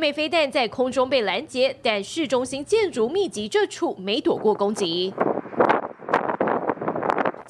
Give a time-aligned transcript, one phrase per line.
[0.00, 5.12] 枚飞弹在空中被拦截，但市中心建筑密集这处没躲过攻击。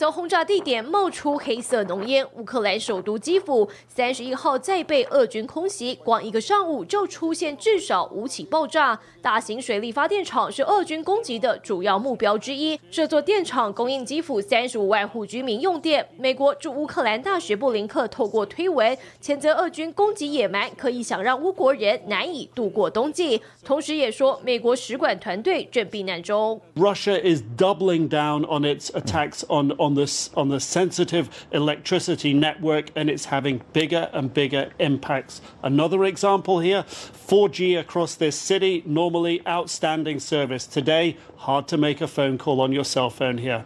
[0.00, 8.98] 遭轰炸地点冒出黑色浓烟，乌克兰首都基辅三十一号再被俄军空袭，光一个上午就出现至少五起爆炸。
[9.20, 12.80] 大型水力发电厂是俄军攻击的主要目标之一。
[12.90, 16.08] 这座电厂供应基辅三十五万户居民用电。
[16.16, 23.42] 美国驻乌克兰大使布林克透过推文谴责俄军攻击野蛮，可以想让乌国人难以度过冬季。
[23.62, 26.58] 同时也说，美国使馆团队正避难中。
[26.74, 33.10] Russia is doubling down on its attacks on on this on the sensitive electricity network, and
[33.10, 35.40] it's having bigger and bigger impacts.
[35.62, 38.82] Another example here: 4G across this city.
[38.86, 40.66] Normally outstanding service.
[40.66, 43.64] Today, hard to make a phone call on your cell phone here.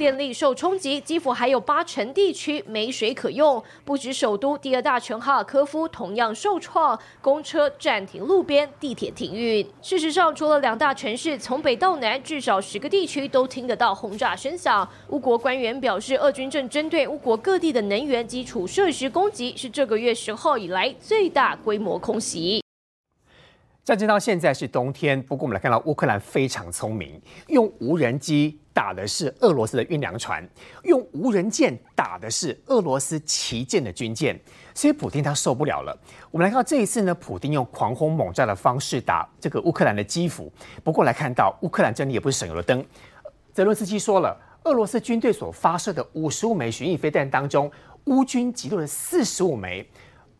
[0.00, 3.62] 电力受冲击，基辅还有八成地区没水可用。
[3.84, 9.62] 不止首都第二大城哈尔科夫同样受创，公车暂停路边，地铁停运。
[9.82, 14.88] 事实上，除了两大城市，从北到南，至少十个地区都听得到轰炸声响。
[15.08, 22.59] 乌国官员表示，俄军正针对乌国各地的能源基础设施攻击，是这个月十号以来最大规模空袭。
[23.90, 30.48] 战争到现在是冬天，不过我们来看到乌克兰非常聪明，用无人机打的是俄罗斯的运粮船，
[30.84, 34.38] 用无人舰打的是俄罗斯旗舰的军舰，
[34.76, 35.98] 所以普京他受不了了。
[36.30, 40.52] 我们来看到这一次呢，普京用狂轰猛炸的方式打这个乌克兰的基辅，
[40.84, 42.86] 不过来看到乌克兰真的也不是省油的灯。
[43.52, 47.68] 泽伦斯基说了，俄罗斯军队所发射的五十五枚巡弋飞弹当中，
[48.04, 49.84] 乌军击落了四十五枚。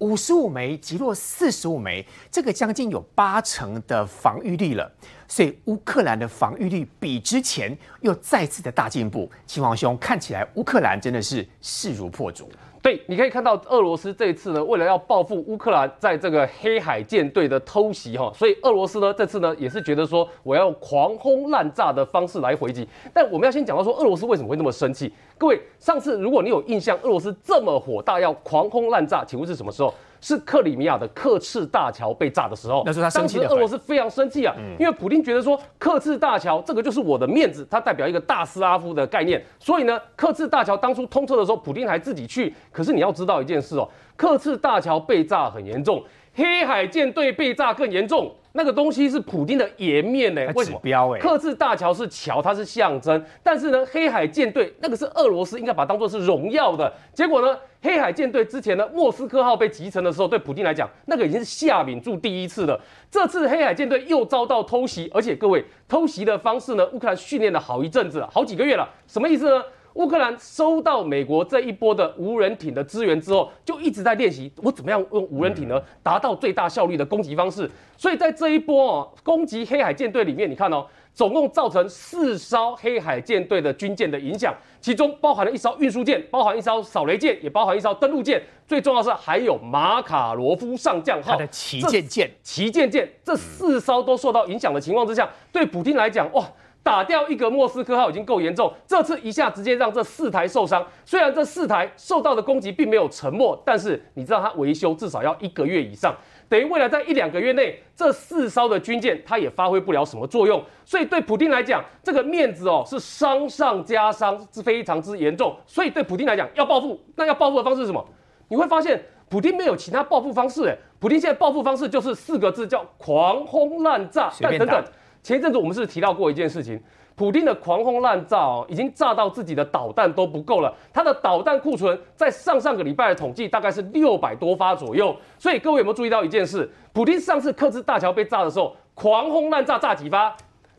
[0.01, 4.91] 五十五枚击落四十五枚，这个将近有八成的防御力了。
[5.29, 9.31] 所以乌克兰的防御力比之前又再次的大进步。
[9.47, 12.51] 秦王兄看起来乌克兰真的是势如破竹。
[12.83, 22.89] 对，你可以看到俄罗斯这次呢，为了要报复乌克兰在这个黑海舰队的偷袭哈，所以俄罗斯呢这次呢也是觉得说我要狂轰滥炸的方式来回击。
[23.13, 25.13] 但我们要先讲到说俄罗斯为什么会那么生气？
[25.37, 29.93] 各位，上次如果你有印象，俄罗斯这么火大要狂轰滥炸，请问是什么时候？
[30.21, 33.49] 是克里米亚的克赤大桥被炸的时候，那是他生气的。
[33.49, 42.55] 俄罗斯非常生气啊，因为普京觉得说克赤大桥这个就是我的面子，它代表一个大斯拉夫的概念，所以呢，克赤大桥当初通车的时候，普京还自己去。
[42.71, 46.05] 可是你要知道一件事哦，克赤大桥被炸很严重，
[46.35, 48.33] 黑海舰队被炸更严重。
[48.53, 50.45] 那个东西是普京的颜面呢？
[50.55, 51.19] 为什么？
[51.21, 53.25] 克制大桥是桥，它是象征。
[53.43, 56.93] 但是呢，黑海舰队那个是俄罗斯应该把它当做是荣耀的。
[57.15, 62.81] 结果呢，黑海舰队之前呢，莫斯科号被击沉的时候，对普京来讲，那个已经是下敏柱第一次了。
[63.11, 68.89] 这次黑海舰队又遭到偷袭，而且各位偷袭的方式呢，乌克兰训练了好一阵子，好几个月了。
[69.07, 69.65] 什么意思呢？
[69.95, 77.69] 乌克兰收到美国这一波的无人艇的支援之后，就一直在练习我怎么样用无人艇呢，达到最大效率的攻击方式。
[77.97, 88.41] 所以在这一波哦攻击黑海舰队里面，你看哦，总共造成四艘黑海舰队的军舰的影响，其中包含了一艘运输舰，包含一艘扫雷舰，也包含一艘登陆舰。
[88.67, 96.47] 最重要是还有马卡罗夫上将号的旗舰舰，旗舰舰这四艘都受到影响的情况之下，对普京来讲，哇！
[96.83, 100.85] 打掉一个莫斯科号已经够严重，这次一下直接让这四台受伤。
[101.05, 106.15] 虽然这四台受到的攻击并没有沉没，但是你知道它维修至少要一个月以上，
[106.49, 110.65] 等于未来在一两个月内，这四艘的军舰它也发挥不了什么作用。
[110.85, 115.55] 所以对普京来讲，这个面子哦是伤上加伤，是非常之严重。
[115.67, 118.03] 所以对普京来讲要报复，那要报复的方式是什么？
[118.49, 124.33] 你会发现普京没有其他报复方式，哎，普京现在报复方式就是四个字，叫狂轰滥炸。
[124.41, 124.83] 但等等。
[125.23, 126.81] 前一阵子我们是提到过一件事情，
[127.15, 130.75] 普京的狂轰滥炸哦，已经炸到自己的导弹都不够了。
[130.93, 135.15] 他的导弹库存在上上个礼拜的统计大概是六百多发左右。
[135.39, 136.71] 所以各位有没有注意到一件事？
[136.93, 140.35] 普京上次克制大桥被炸的时候，狂轰滥炸炸几发？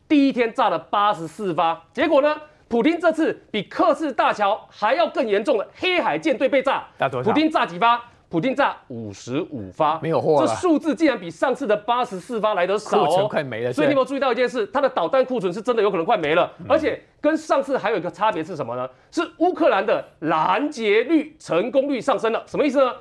[0.08, 1.82] 第一天炸了八十四发。
[1.94, 2.36] 结果呢？
[2.68, 6.86] 普京这次比克制大桥还要更严重的黑海舰队被炸，
[7.22, 8.02] 普京炸几发？
[8.32, 13.74] 普京炸五十五发，没有货这数字竟然比上次的八十四发来得少，库存快没了。
[13.74, 14.66] 所以你有没有注意到一件事？
[14.68, 18.90] 它的导弹库存是真的有可能快没了，而且跟上次还有一个差别是什么呢？
[19.12, 22.42] 是乌克兰的拦截率、成功率上升了。
[22.48, 22.94] 什么意思呢？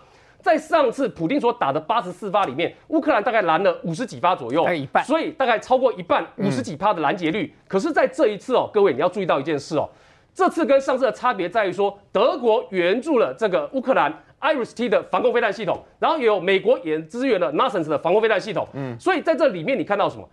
[0.43, 7.55] 在上次普京所打的八十四发里面，乌克兰大概拦了五十几发左右，大概一半，所以大概超过一半，五十几发的拦截率。
[7.69, 9.89] 可是，在这一次哦，各位你要注意到一件事哦，
[10.35, 14.13] 这次跟上次的差别在于说，德国援助了这个乌克兰。
[14.41, 18.67] Iris-T 的防空飞弹系统，然后也有美国也支援了 n a s a n s 的防空飞弹系统。
[18.73, 20.29] 嗯，所以在这里面你看到什么？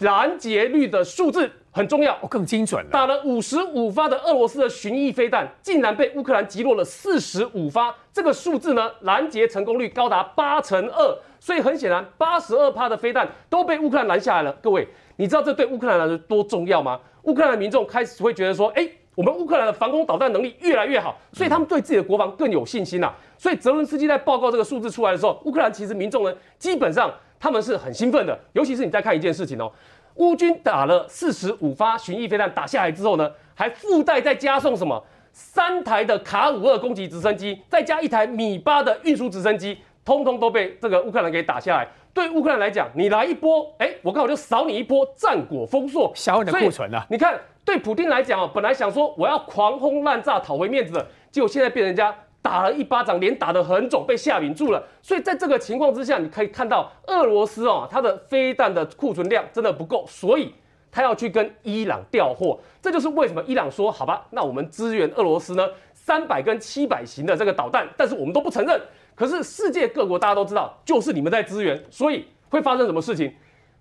[0.00, 2.90] 拦截率的数字很重要，更精准了。
[2.92, 11.18] 打了五十五发的俄罗斯的巡弋飞弹，竟然被乌克兰击落了四十五发，这个数字呢，拦截成功率高达八成二。
[11.40, 14.52] 所以很显然，八十二帕的飞弹都被乌克兰拦下来了。
[14.62, 17.00] 各位，你知道这对乌克兰来说多重要吗？
[17.22, 18.88] 乌克兰的民众开始会觉得说，哎，
[19.18, 23.12] 我们乌克兰的防空导弹能力越来越好，所以他们对自己的国防更有信心呐。
[23.36, 27.12] 所以泽伦斯基在报告这个数字出来的时候，乌克兰其实民众呢，基本上。
[27.40, 29.70] 他们是很兴奋的，尤其是你再看一件事情哦，
[30.16, 35.00] 乌军打了四十五发巡弋飞弹打下来之后呢，还附带再加送什么
[35.32, 41.86] 三台的卡五二攻击直升机，再加一台米八的运输直升机，通通都被这个乌克兰给打下来。
[42.12, 47.06] 对乌克兰来讲，你来一波，哎，我刚好就扫你一波，战果丰硕，小你的库存了。
[47.08, 47.38] 你看，
[47.68, 52.14] 对普京来讲哦，本来想说我要狂轰滥炸讨回面子的，结果现在被人家。
[52.40, 54.82] 打了一巴掌，脸打得很肿，被吓晕住了。
[55.02, 60.54] 所以在这个情况之下，你可以看到俄罗斯哦，它的飞弹的库存量真的不够，所以
[60.90, 62.58] 他要去跟伊朗调货。
[62.80, 68.80] 这就是为什么伊朗说好吧，那我们支援俄罗斯呢，三百跟七百型的这个导弹，但是我们都不承认。
[69.16, 73.34] 可是世界各国大家都知道，就是你们在支援，所以会发生什么事情？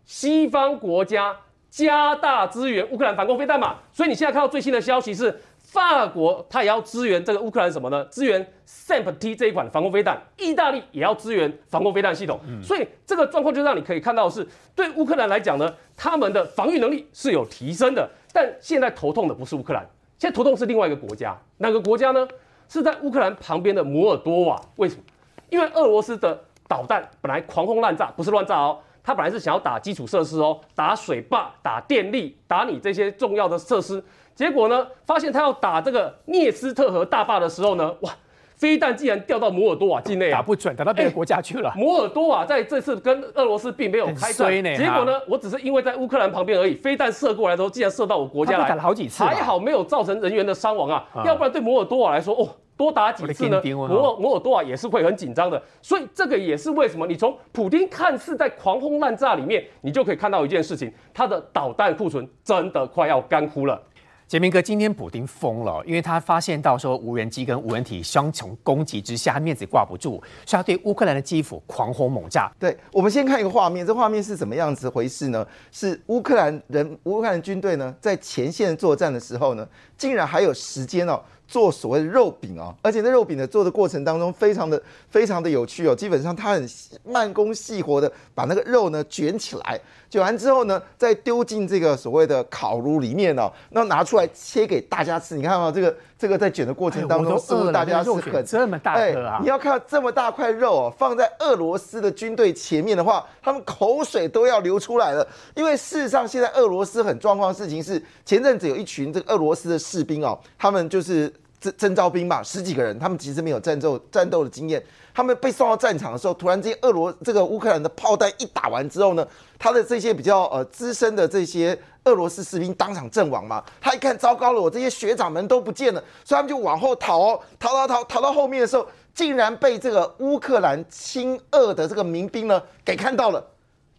[0.04, 1.38] 西方国家
[1.78, 3.76] 加大支援乌克兰反攻飞弹嘛。
[3.94, 5.40] 所以你现在看到最新的消息是。
[5.70, 8.02] 法国它也要支援这个乌克兰什么呢？
[8.06, 10.18] 支援 SAMP-T 这一款防空飞弹。
[10.38, 12.40] 意大利也要支援防空飞弹系统。
[12.64, 18.10] 所以这个状况就让你可以看到，是对乌克兰来讲呢，他们的防御能力是有提升的。
[18.32, 19.86] 但现在头痛的不是乌克兰，
[20.18, 21.38] 现在头痛是另外一个国家。
[21.58, 22.26] 哪个国家呢？
[22.70, 24.60] 是在乌克兰旁边的摩尔多瓦。
[24.78, 25.02] 为什么？
[25.50, 34.04] 因为俄罗斯的导弹本来狂轰滥炸，不是乱炸哦，它本来是想要打基础设施哦，打水坝、打电力、打你这些重要的设施。
[34.36, 34.86] 结果呢？
[35.06, 38.12] 发现他要打这个涅斯特河大坝的时候呢，哇，
[38.58, 41.72] 飞弹竟然掉到摩尔多瓦境内，打不准，打到别的国家去了。
[41.78, 55.62] 摩尔多瓦在这次跟俄罗斯并没有开战，结果呢，我只是因为在乌克兰旁边而已，飞弹射过来的时候，竟然射到我国家来，打了好几次，还好没有造成人员的伤亡啊，要不然对摩尔多瓦来说，哦，多打几次呢，摩摩尔多瓦也是会很紧张的。
[55.82, 63.82] 所以这个也是为什么你从普京看似在狂轰滥炸里面，你就可以看到一件事情，他的导弹库存真的快要干枯了。
[64.28, 72.52] 杰明哥，今天普丁疯了，因为他发现到说无人机跟无人体双重攻击之下，面子挂不住，所以他对乌克兰的基辅狂轰猛炸。
[72.60, 75.48] 对，我们先看一个画面，这画面是怎么样子回事呢？
[75.72, 79.66] 是乌克兰人，乌克兰军队呢在前线作战的时候呢，
[79.98, 81.22] 竟然还有时间哦。
[81.48, 85.96] 做所谓的肉饼啊，而且那肉饼的做的过程当中非常的非常的有趣哦。
[85.96, 86.70] 基本上他很
[87.04, 89.80] 慢工细活的把那个肉呢卷起来，
[90.10, 95.36] 卷完之后呢，再丢进这个所谓的烤炉里面哦，那拿出来切给大家吃。
[95.36, 98.98] 你看到这个这个在卷的过程当中，是大家是很这么大！
[99.42, 105.28] 你要看这么大块肉哦，放在俄罗斯的军队前面的话，他们口水都要流出来了。
[105.56, 111.32] 因为事实上，现在俄罗斯很状况的事情是，前阵子有一群这个俄罗斯的士兵哦，他们就是。
[111.60, 114.82] 征征召兵嘛，十几个人，他们其实没有战斗战斗的经验。
[115.12, 119.28] 他们被送到战场的时候，突然间，俄罗这个乌克兰的炮弹一打完之后呢，
[119.58, 121.76] 他的这些比较呃资深的这些
[122.08, 123.64] 俄罗斯士兵当场阵亡嘛。
[123.82, 133.46] 他一看，糟糕了，我这些学长们都不见了，所以他们就往后逃，逃逃逃逃到后面的时候，竟然被这个乌克兰亲俄的这个民兵呢给看到了。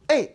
[0.07, 0.29] 哎，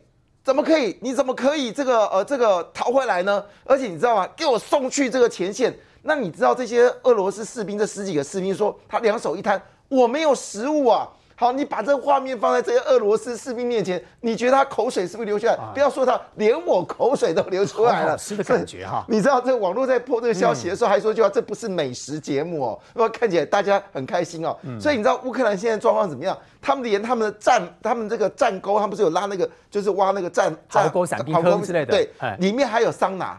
[0.44, 0.98] 怎么可以？
[1.02, 3.44] 你怎么可以这个呃这个逃回来呢？
[3.66, 4.28] 而且你知道吗？
[4.36, 5.76] 给我送去这个前线。
[6.04, 11.08] 那你知道这些俄罗斯士兵这十几个士兵说，他两手一摊，我没有食物啊。
[11.44, 15.58] 好，你把这个画面放在这些俄罗斯士兵面前，你觉得他口水是不是流出来？
[15.74, 19.04] 不要说他，连我口水都流出来了，是的感觉哈。
[19.10, 24.58] 你知道这个网络在播这个消息的时候，还说句话，这不是美食节目哦，那看起来大家很开心哦。
[24.80, 26.38] 所以你知道乌克兰现在状况怎么样？
[26.62, 32.10] 他们连他们的战，他们这个战沟，他们不是有拉那个，就是挖那个战壕沟、闪避坑之类的，对，
[32.40, 33.38] 里面还有桑拿。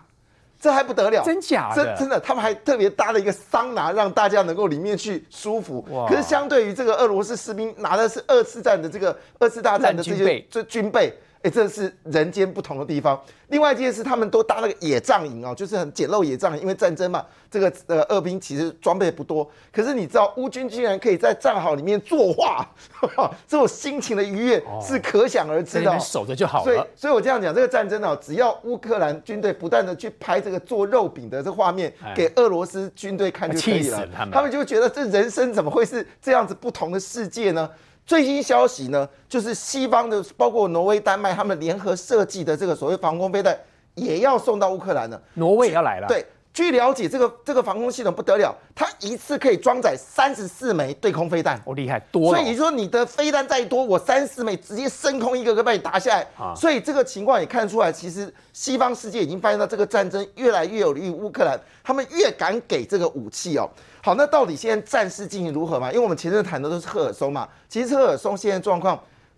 [0.65, 1.85] 这还不得了，真假的？
[1.85, 5.85] 真真的，他们还特别搭了一个桑拿，让大家能够里面去舒服。
[6.09, 11.13] 可是相对于这个俄罗斯士兵拿的是二次战的这个二次大战的这些这军备，
[11.45, 13.21] 哎，这是人间不同的地方。
[13.49, 19.47] 另外一件事，他们都搭那个野帐营哦，就是很简陋野帐营，因为战争嘛，这个呃，俄兵其实装备不多。
[19.71, 22.67] 可是你知道，乌军居然可以在战壕里面作画，
[23.47, 26.01] 这种心情的愉悦是可想而知的。
[26.01, 26.65] 守着就好了。
[26.65, 37.69] 所以，所以我这样讲，这个战争哦，只要乌克兰军队不断的去拍这个做肉饼的这画面给俄罗斯军队看就可以了，他们就觉得这人生怎么会是这样子不同的世界呢？
[38.07, 43.59] 最新消息呢，就是西方的，包括挪威、丹麦，他们联合设计的这个所谓防空飞弹，
[43.95, 45.21] 也要送到乌克兰了。
[45.35, 46.07] 挪威也要来了。
[46.07, 51.61] 对，据了解，这个这个防空系统不得了，它一次可以装载三十四枚对空飞弹。
[51.67, 52.39] 哦，厉害多了。
[52.39, 56.25] 所以你说你的飞弹再多，我三四枚直接升空一个个把你打下来。
[56.39, 63.69] 啊所以这个情况也看出来，其实西方世界已经发现到这个战争越来越有利于乌克兰，他们越敢给这个武器哦。
[64.01, 65.91] 好，那到底现在战事进行如何嘛？
[65.91, 68.97] 因为我们前阵谈的都是赫尔松嘛，其实赫尔松现在状况，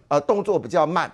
[0.08, 1.10] 呃，动作比较慢。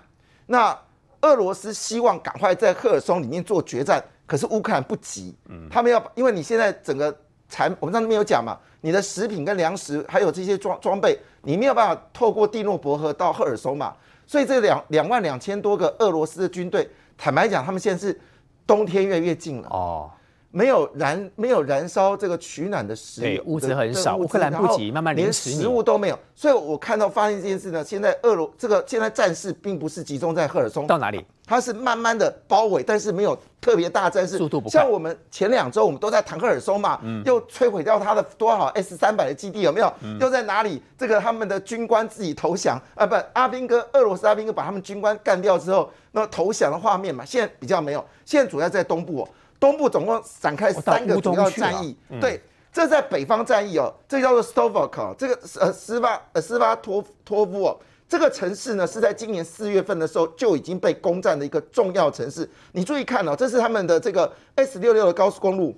[0.47, 0.77] 那
[1.21, 5.37] 俄罗斯希望赶快在赫尔松里面做决战，可是乌克兰不急，
[5.71, 7.15] 他们要因为你现在整个
[7.51, 13.95] 产，我们上次没有讲嘛，你的食品跟粮食还有这些装装备，你没有办法透过蒂诺伯河到赫尔松嘛，
[14.27, 18.19] 所以这两两万两千多个俄罗斯的军队，坦白讲，他们现在是
[18.67, 19.69] 冬天越来越近了。
[19.69, 20.11] 哦，
[20.53, 26.19] 没有燃没有燃烧这个取暖的食对油，物资很少的乌克兰不急慢慢连食物都没有。
[26.35, 31.25] 所以我看到发现这件事呢，现在俄罗这个现在战事并不是集中在赫尔松，到哪里？
[31.45, 34.39] 它是慢慢的包围，但是没有特别大的战事。
[34.39, 39.93] 速度不快像我们前两周我们都在谈赫尔松嘛，又摧毁掉他的多少 S 三百的基地，有没有？
[40.21, 40.83] 又在哪里？
[40.97, 49.29] 这个他们的军官自己投降啊，不，阿兵哥，俄罗斯阿兵哥把他们军官干掉之后，那投降的画面嘛，现在比较没有，现在主要在东部、哦，
[49.63, 52.43] 东部总共展开三个主要战役，对。
[52.73, 57.79] 这在北方战役哦，这叫做 Stovok 哦，这个呃斯巴呃斯巴托托夫哦，
[58.09, 62.49] 这个城市呢是在今年四月份的时候就已经被攻占的一个重要城市。
[62.73, 65.77] 你注意看哦，这是他们的这个 S 六六的高速公路，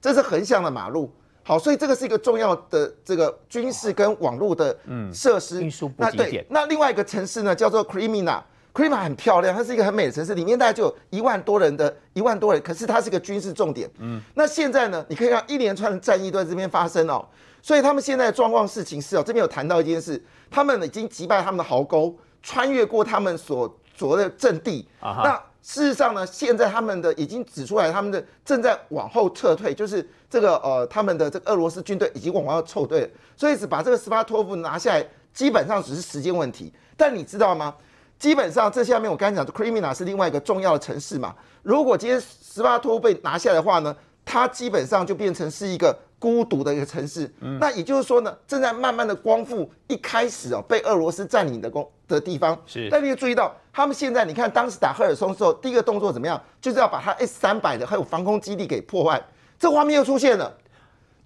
[0.00, 1.10] 这是横向的马路。
[1.42, 4.78] 好，所以这个是一个重要的这个军事跟网络的
[5.12, 8.42] 设施、运输补那对，那另外一个城市呢叫做 Krimina。
[8.76, 13.90] Krima 很漂亮，它是一个很美的城市，里面大概就有一万多人的一万多人，可是它是个军事重点。
[14.00, 17.26] 嗯，那现在呢，你可以看一连串的战役都在这边发生哦，
[17.62, 24.86] 所以他们现在的状况事情是哦，这边有谈到一件事，他们已经击败他们的壕沟，穿越过他们所所谓的阵地。
[25.00, 36.70] 啊那事实上呢，现在他们的已经指出来，他们的正在往后撤退，就是这个呃，他们的这个俄罗斯军队已经往后撤退了，所以只把这个斯巴托夫拿下来，基本上只是时间问题。
[36.94, 37.74] 但你知道吗？
[38.18, 41.34] 基本上这下面我刚才讲的 Krimina 是另外一个重要的城市嘛。
[41.62, 43.94] 如果今天斯巴托被拿下的话呢，
[44.24, 47.30] 它基本上就变成是一个孤独的一个城市。
[47.60, 52.56] 那也就是说呢，正在慢慢的光复一开始哦被俄罗斯占领的公的地方。
[52.66, 56.40] 是但你要注意到，他们现在你看当时打赫尔松的时候，第一个动作怎么样？
[56.60, 59.22] 就是要把它 S 三百的还有防空基地给破坏。
[59.58, 60.52] 这画面又出现了。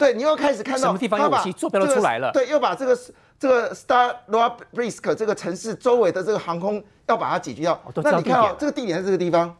[0.00, 2.32] 对，你又开始看到什么地方有他把武器坐标都这个出来了。
[2.32, 2.98] 对，又把这个
[3.38, 7.78] 这个 Star l o b r i s k 这个城市周围的这个航空要把它解决掉。
[7.96, 9.54] 那你看哦地点了，这个地点在这个地方，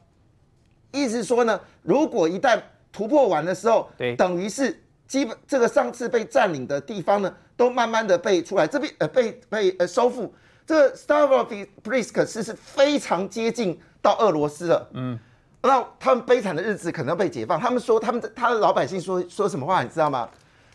[0.93, 2.59] 意思是说呢，如果一旦
[2.91, 4.17] 突破完的时候，对。
[4.17, 10.33] 等于是基本这个上次被占领的地方呢，都慢慢的被出来，这边呃被被呃收复。
[10.67, 15.19] 这个 Stavropolsk 是是非常接近到俄罗斯了，嗯，
[15.63, 17.59] 那他们悲惨的日子可能要被解放。
[17.61, 20.29] 他们说他们的他的老百姓说说什么话，你知道吗？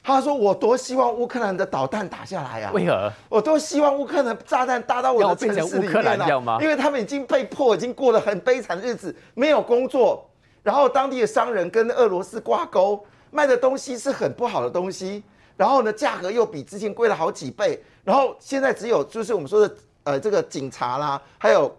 [0.07, 2.71] 他说：“我多希望乌克兰的导弹打下来啊！
[2.71, 3.11] 为何？
[3.27, 10.29] 我多希望乌克兰的炸弹搭到我要的城市里变成乌克兰面这样吗，因为他们已经被迫，已经过了很悲惨的日子，没有工作，
[10.61, 15.23] 然后当地的商人跟俄罗斯挂钩，卖的东西是很不好的东西，
[15.57, 21.75] 然后呢，价格又比之前贵了好几倍，然后现在只有就是我们说的呃这个警察啦，还有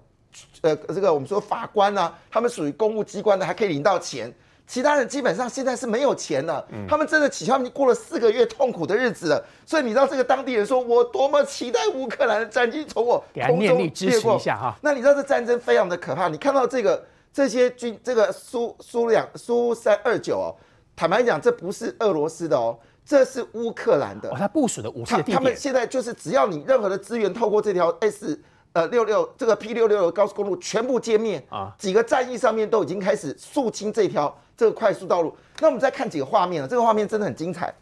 [0.63, 4.33] 呃这个我们说法官啊、他们属于公务机关的还可以领到钱。
[4.69, 9.47] 其他人基本上现在是没有钱了，嗯他们真的起，他们已经过了四个月痛苦的日子了。
[9.65, 20.51] 所以你知道这个当地人说，我多么期待乌克兰的战机从我空中掠过一下哈那你知道这战争非常的可怕，你看到这个这些军这个苏苏两苏三二九哦，
[20.97, 24.35] 坦白讲这不是俄罗斯的哦，这是乌克兰的哦，。
[24.37, 28.43] 他部署的武器他们现在就是只要你任何的资源透过这条 S
[28.77, 35.35] 呃六六这个 P 六六的高速公路全部歼灭啊几个战役上面都已经开始肃清这条这个快速道路。
[35.61, 37.73] 那我们再看几个画面了，这个画面真的很精彩。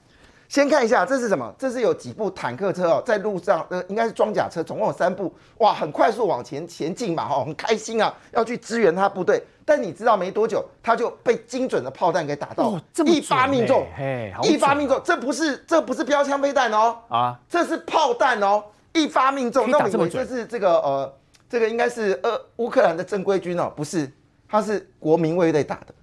[0.48, 1.52] 先看一下这是什么？
[1.58, 9.42] 这是有几部坦克车哦，在路上，呃，应该是装甲车，总共有三部，哇，很快速往前前进嘛，哈，很开心啊，要去支援他部队。
[9.64, 18.62] 但你知道没多久，他就被精准的炮弹给打到，哦这么一发命中欸嘿一发命中，这不是这不是标枪飞弹哦，啊，这是炮弹哦，
[18.94, 19.70] 一发命中。
[19.70, 21.14] 那我以为打这么准这是这个呃，
[21.48, 24.10] 这个应该是呃乌克兰的正规军哦，不是，
[24.48, 25.94] 他是国民卫队打的。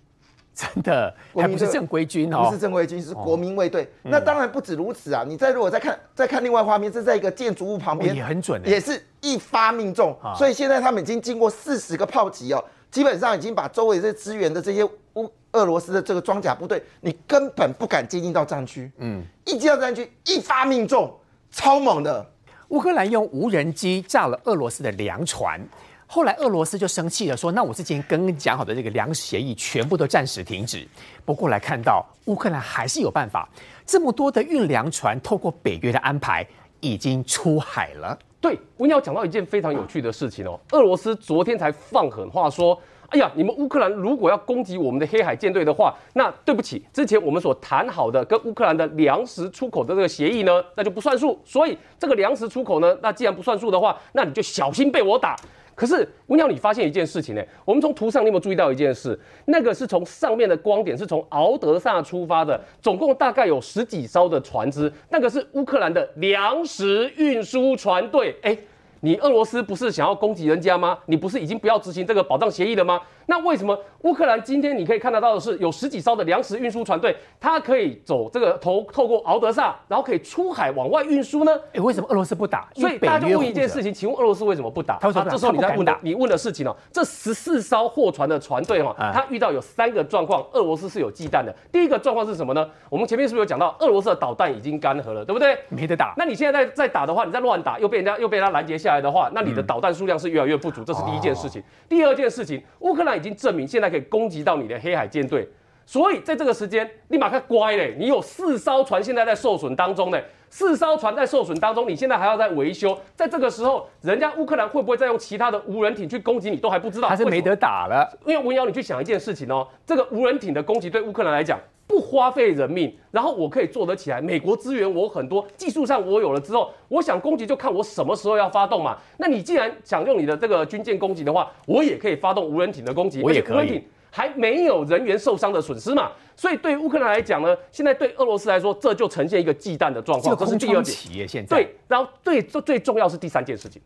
[0.54, 3.90] 真的不是正规军哦不是，正规军，是国民卫队。
[4.04, 5.24] 那当然不止如此啊！
[5.26, 10.36] 你再如果再看再看另外画面，这在一个建筑物旁边，哦也很准欸也是一发命中啊。
[10.36, 14.84] 所以现在他们已经经过四十个炮击哦，基本上已经把周围这支援的这些
[15.14, 18.92] 乌俄罗斯的这个装甲部队，你根本不敢接近到战区。
[18.98, 21.18] 嗯，一接到战区，一发命中，
[21.50, 22.30] 超猛的。
[22.72, 25.60] 乌克兰用无人机炸了俄罗斯的粮船。
[26.08, 30.88] 后来俄罗斯就生气了，说：“那我之前跟你讲好的这个粮食协议全部都暂时停止。”
[31.26, 33.48] 不过来看到乌克兰还是有办法，
[33.86, 36.48] 这么多的运粮船透过北约的安排
[36.80, 38.18] 已经出海了。
[38.40, 42.80] 对，我要讲到一件非常有趣的事情哦，俄罗斯昨天才放狠话说。
[43.12, 51.38] 哎呀，你们乌克兰如果要攻击我们的黑海舰队的话，那对不起，之前我们所谈好的跟乌克兰的粮食出口的这个协议呢，那就不算数。
[51.44, 55.36] 所以这个粮食出口呢，那既然不算数的话，那你就小心被我打。
[55.76, 57.44] 可是温鸟，你发现一件事情呢？
[57.66, 59.20] 我们从图上你有没有注意到一件事？
[59.46, 68.34] 那个是从上面的光点是从敖德萨出发的，总共大概有十几艘的船只，那个是乌克兰的粮食运输船队。
[68.42, 68.58] 哎。
[69.02, 70.98] 你俄罗斯不是想要攻击人家吗？
[71.08, 73.02] 你不是已经不要执行这个保障协议了吗？
[73.26, 81.52] 那为什么乌克兰今天你可以看得到的是有十几艘的粮食运输船队，它可以走这个头透过敖德萨，然后可以出海往外运输呢？
[81.74, 82.68] 哎，为什么俄罗斯不打？
[82.76, 84.98] 所以大家就问一件事情，请问俄罗斯为什么不打？
[85.00, 91.56] 他说这时候你在问的，你问的事情哦，这十四艘货船的船队哈，它遇到有三个状况，俄罗斯是有忌惮的。
[91.72, 92.70] 第一个状况是什么呢？
[92.90, 95.58] 我们前面是不是有讲到，俄罗斯的导弹已经干涸了，对不对？
[95.70, 96.14] 没得打。
[96.18, 99.62] 那你现在在在打的话，你在乱打，又被人家又被他拦截下来的话，那你的。
[99.72, 101.64] 导弹数量是越来越不足，这是第一件事情。
[101.88, 105.48] 第二件事情，乌克兰已经证明现在可以攻击到你的黑海舰队，
[105.86, 118.08] 所以在这个时间，立马看乖嘞，你有四艘船现在在受损当中呢，四艘船在受损当中，你现在还要在维修，在这个时候，人家乌克兰会不会再用其他的无人艇去攻击你，都还不知道，还是没得打了。
[118.26, 121.60] 因为文瑶，你去想一件事情哦，这个无人艇的攻击对乌克兰来讲。
[121.92, 124.22] 不花费人命，然后我可以做得起来。
[124.22, 128.98] 美国资源我很多，技术上我有了之后，我想攻击就看我什么时候要发动嘛。
[129.18, 136.14] 那你既然想用你的这个军舰攻击的话，我也可以发动无人艇的攻击，我也可以，还没有人员受伤的损失嘛。
[136.38, 140.34] 所以对乌克兰来讲呢，现在对俄罗斯来说，这就呈现一个忌惮的状况。
[140.38, 141.28] 这是第二点。
[141.28, 143.82] 现在对，然后最最最重要是第三件事情。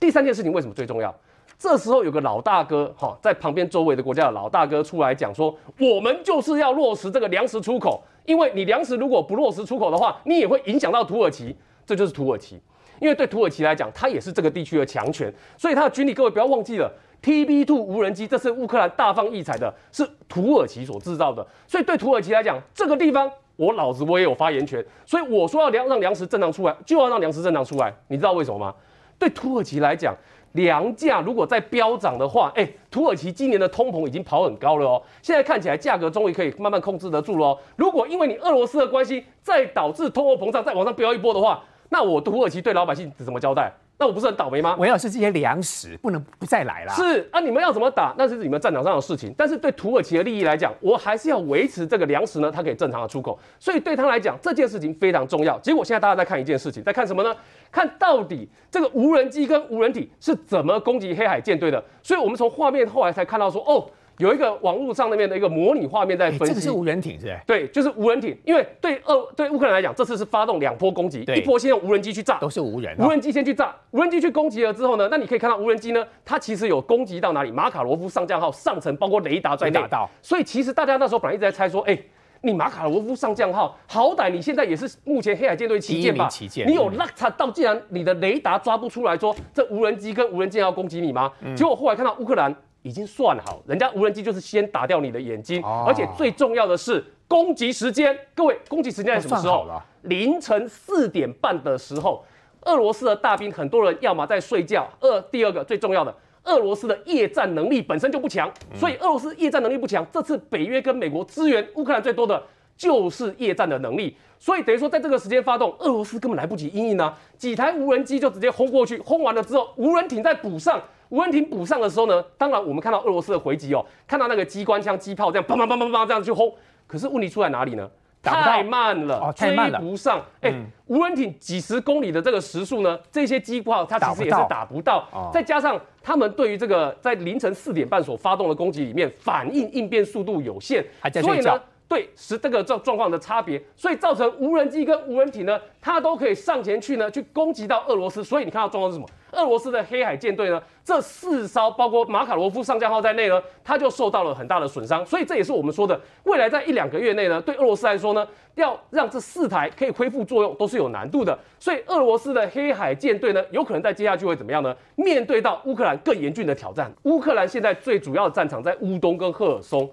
[0.00, 1.14] 第三件事情为什么最重要？
[1.60, 12.58] 这时候有个老大哥哈，在旁边周围的国家的老大哥出来讲说，我们就是要落实这个粮食出口，因为你粮食如果不落实出口的话，你也会影响到土耳其，这就是土耳其，
[12.98, 16.90] 因为对土耳其来讲，它也是这个地区的强权，所以它的军力，各位不要忘记了
[17.22, 28.74] ，TB2 无人机，这是乌克兰大放异彩的，是土耳其所制造的，所以对土耳其来讲，这个地方我老子我也有发言权，所以我说要粮让粮食正常出来，就要让粮食正常出来，你知道为什么吗？
[29.18, 30.16] 对土耳其来讲。
[30.52, 35.02] 粮价如果再飙涨的话，哎，土耳其今年的通膨已经跑很高了哦。
[35.22, 37.58] 现在看起来价格终于可以慢慢控制得住了哦。
[37.76, 43.72] 如果因为你俄罗斯的关系，再导致通货膨胀再往上飙一波的话，那我土耳其对老百姓怎么交代？
[44.00, 44.74] 那我不是很倒霉吗？
[44.78, 46.92] 我要是这些粮食不能不再来了。
[46.94, 49.34] 是啊，你们要怎么打，那是你们战场上的事情。
[49.36, 53.38] 但是对土耳其的利益来讲，我还是要维持这个粮食呢，它可以正常的出口。
[53.58, 55.58] 所以对他来讲，这件事情非常重要。
[55.58, 57.36] 结果现在大家在看一件事情，在看什么呢？
[57.70, 61.84] 看到底这个无人机跟无人艇是怎么攻击黑海舰队的。
[62.02, 63.86] 所以我们从画面后来才看到说，哦。
[64.20, 67.34] 有一个网络上那边的一个模拟画面在分析，这个是无人艇是？
[67.46, 68.36] 对，就是无人艇。
[68.44, 77.50] 因为对俄对乌克兰来讲，这次是发动两波攻击，一波先用无人机去炸，都是无人，无人机先去炸，无人机去攻击了之后呢，那你可以看到无人机呢，它其实有攻击到哪里？
[77.50, 79.80] 马卡罗夫上将号上层，包括雷达在内。
[80.20, 81.98] 所以其实大家那时候本来一直在猜说，哎，
[82.42, 86.28] 你马卡罗夫上将号，好歹你现在也是目前黑海舰队旗舰吧？
[86.28, 91.32] 旗舰，你有拉差到，既然你的雷达抓不出来说这无人机跟无人舰要攻击你吗？
[91.56, 92.54] 结果后来看到乌克兰。
[92.82, 98.18] 已经算好，人家无人机就是先打掉你的眼睛，而且最重要的是攻击时间。
[98.34, 99.66] 各位，攻击时间在什么时候？
[100.02, 102.24] 凌晨四点半的时候，
[102.62, 104.88] 俄罗斯的大兵很多人要么在睡觉。
[105.00, 106.14] 二第二个最重要的，
[106.44, 110.06] 俄罗斯的夜战能力本身就不强，所以俄罗斯夜战能力不强。
[110.10, 112.42] 这次北约跟美国支援乌克兰最多的
[112.78, 120.82] 就是夜战的能力，所以等于说在这个时间发动，俄罗斯根本来不及应应啊，几台无人机就直接轰过去，轰完了之后，无人艇再补上。
[121.10, 126.52] 无人艇补上的时候呢，当然我们看到俄罗斯的回击哦，看到那个机关枪、机炮这样砰砰砰砰砰这样去轰，
[126.86, 127.88] 可是问题出在哪里呢？
[128.22, 130.20] 太慢了，追不上。
[130.42, 130.54] 哎，
[130.86, 135.30] 无人艇几十公里的这个时速呢，这些机炮它其实也是打不到。
[135.32, 140.84] 再加上他们对于这个在凌晨四点半所发动的攻击里面，反应应变速度有限，
[141.22, 141.60] 所以呢。
[141.90, 148.22] 对，是这个状状况的差别，所以造成无人机跟无人艇呢，它都可以上前去呢，去攻击到俄罗斯。
[148.22, 149.08] 所以你看到状况是什么？
[149.32, 155.04] 俄罗斯的黑海舰队呢，这四艘包括马卡罗夫上将号在内呢，它就受到了很大的损伤。
[155.04, 158.24] 所以这也是我们说的，未来在一两个月内呢，对俄罗斯来说呢，
[158.54, 161.36] 要让这四台可以恢复作用，都是有难度的。
[161.58, 164.72] 所以俄罗斯的黑海舰队呢，有可能在接下去会怎么样呢？
[164.94, 166.88] 面对到乌克兰更严峻的挑战。
[167.02, 169.90] 乌克兰现在最主要的战场在乌东跟赫尔松。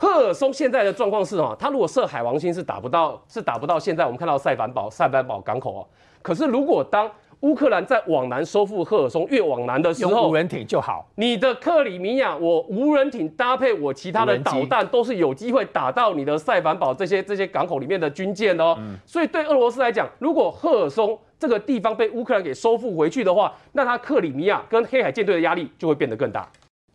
[0.00, 5.86] 赫尔松现在的状况是哈，他如果射海王星是打不到，是打不到现在我们看到塞凡堡、塞班堡港口哦。
[6.22, 7.10] 可是如果当
[7.40, 11.06] 乌克兰在往南收复赫尔松，越往南的时候用无，人艇就好。
[11.16, 18.78] 你的克里米亚，我无人艇搭配我其他的导弹，都是有机会打到你的塞凡堡这些这些港口里面的军舰的哦。
[19.04, 26.50] 所以对俄罗斯来讲，如果赫尔松这个地方被乌克兰给收复回去的话，那他克里米亚跟黑海舰队的压力就会变得更大。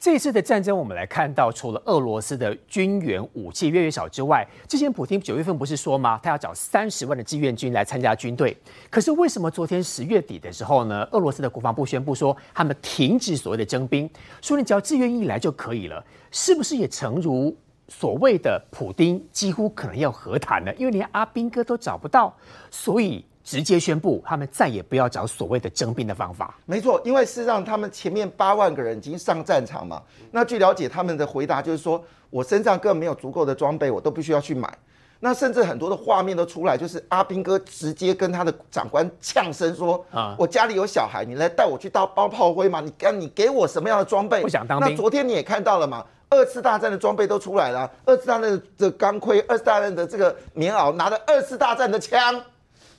[0.06, 6.20] 这次的战争，我们来看到，除了俄罗斯的军援武器越来越少之外，之前普京九月份不是说吗？
[6.22, 8.56] 他要找三十万的志愿军来参加军队。
[8.92, 11.04] 可是为什么昨天十月底的时候呢？
[11.12, 14.08] 俄罗斯的国防部宣布说，他们停止所谓的征兵，
[14.44, 16.06] 说你只要志愿一来就可以了。
[16.30, 20.72] 是不是也诚如所谓的普丁几乎可能要和谈了？
[20.76, 22.32] 因为连阿兵哥都找不到，
[22.70, 26.58] 所以直接宣布他们再也不要找所谓的征兵的方法。
[26.66, 30.02] 没错，因为事实上他们前面八万个人已经上战场嘛。
[30.32, 34.76] 那据了解，他们的回答就是说，我身上根本没有足够的装备，我都必须要去买。
[35.20, 42.82] 那甚至很多的画面都出来，就是阿兵哥直接跟他的长官呛声说：“啊啊，我家里有小孩，你来带我去当包炮灰嘛？
[42.82, 44.42] 你干你给我什么样的装备？
[44.42, 52.42] 不想当兵那昨天你也看到了嘛，二次大战的装备都出来了，二次大战的钢盔，二次大战的这个棉袄，拿着二次大战的枪。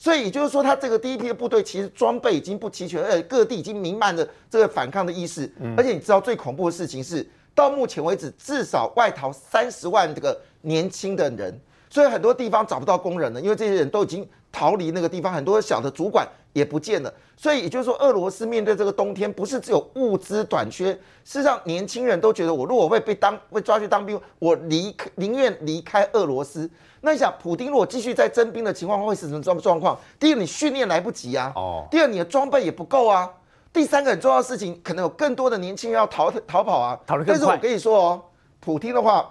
[0.07, 5.53] 所以也就是说，他这个第一批的部队其实装备已经不齐全，而且各地已经弥漫着这个反抗的意识。
[5.77, 11.53] 而且你知道最恐怖的事情是，到目前为止至少外逃三十万这个年轻的人，
[11.91, 14.25] 所以很多地方找不到工人了，因为这些人都已经
[14.57, 17.13] 逃离那个地方，很多小的主管也不见了。
[17.37, 26.71] 所以也就是说，俄罗斯面对这个冬天，不是只有物资短缺，事实上年轻人都觉得，我如果会被当被抓去当兵，我离开宁愿离开俄罗斯。
[27.03, 29.99] 那你想，普丁如果继续在征兵的情况，会是什么状状况？
[30.19, 33.29] 第一，你训练来不及啊；哦第二，你的装备也不够啊；
[33.75, 36.99] 第三个很重要的事情，可能有更多的年轻人要逃逃跑啊。
[37.07, 38.23] 但是我跟你说哦，
[38.61, 39.31] 普丁的话，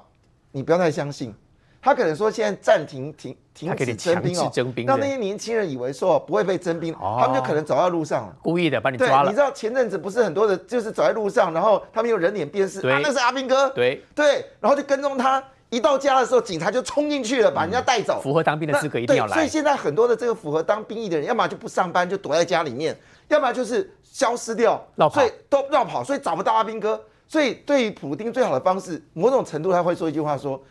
[0.51, 1.33] 你不要太相信，
[1.85, 8.35] 他可能说现在暂停停停止征兵哦，征兵让那些年轻人以为说不会被征兵，哦他们就可能走在路上了。
[8.41, 9.39] 故意的把你对抓，了你知。
[9.39, 18.19] 道前阵子不是很多的，就是走在路上，然后他们用人脸辨识，啊，那是阿兵哥，对对，然后就跟踪他，一到家的时候，警察就冲进去了，把人家带走。
[18.19, 19.47] 符合当兵的资格一定要来所以来。
[19.47, 26.99] 现在很多的这个符合当兵役的人，要么就不上班，就躲在家里面，要么就是消失掉，所以都绕跑，所以找不到阿兵哥。
[27.27, 30.61] 所以对于普丁最好的方式，某种程度他会说一句话说：“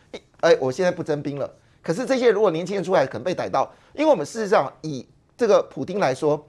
[0.44, 1.50] 哎、哎我现在不征兵了。”
[1.82, 6.42] 可是这些如果年轻人出来，可能被逮到，因为我们事实上以这个普丁来说，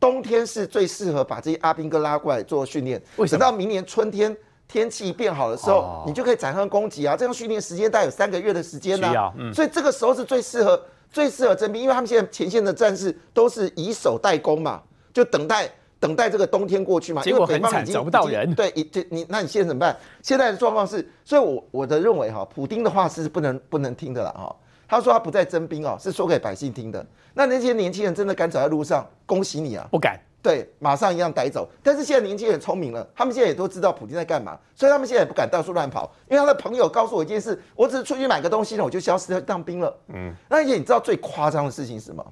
[0.00, 3.00] 冬天是最适合把这些阿兵哥拉过来做训练。
[3.16, 4.36] 为什么等到明年春天
[4.66, 7.16] 天气变好的时候，哦你就可以展开攻击啊！
[7.16, 9.12] 这样训练时间大概有三个月的时间呢、
[9.52, 10.80] 所以这个时候是最适合
[11.12, 14.82] 最适合征兵，因为他们现在前线的战士都是以守代攻嘛，
[15.12, 17.22] 就等待等待这个冬天过去嘛。
[17.22, 19.96] 结果北方已经很惨找不到人对，一这你那你现在怎么办？
[20.22, 24.56] 现在的状况是，所以我我的认为哈，普丁的话是不能不能听的了哈。
[24.88, 27.06] 他说他不再征兵哦，是说给百姓听的。
[27.34, 29.86] 那那些年轻人真的敢走在路上，恭喜你啊！
[29.88, 30.18] 不敢。
[30.42, 31.68] 对，马上一样逮走。
[31.82, 36.10] 但是现在年轻人聪明了，他们现在也都知道普京在干嘛，所以他们现在也不敢到处乱跑。
[36.28, 39.94] 因为他的朋友告诉我一件事，我只是出去买个东西呢，我就消失掉当兵了。
[40.08, 42.26] 嗯，那而且你知道最夸张的事情是什么？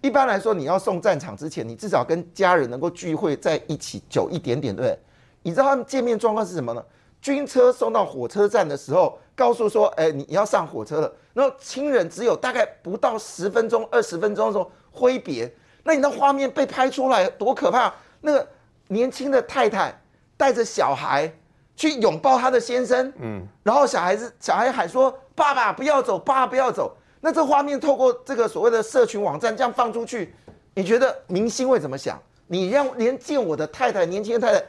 [0.00, 4.98] 一般来说，你要送战场之前，你至少跟家人能够聚会在一起久一点点，对不对？
[5.42, 6.84] 你知道他们见面状况是什么呢？
[7.20, 11.12] 军车送到火车站的时候，告诉说，哎，你你要上火车了。
[11.34, 17.92] 然后亲人只有大概不到十分钟、二十分钟的时候挥别，那你那画面被拍出来多可怕！
[18.20, 18.46] 那个
[18.88, 20.00] 年轻的太太
[20.36, 21.32] 带着小孩
[21.74, 30.32] 去拥抱她的先生，嗯，然后小孩子小孩喊说：“爸爸不要走，爸爸不要走。”那这画面透过这个所谓的社群网站这样放出去，
[30.74, 32.20] 你觉得明星会怎么想？
[32.46, 34.64] 你让连见我的太太，年轻的太太，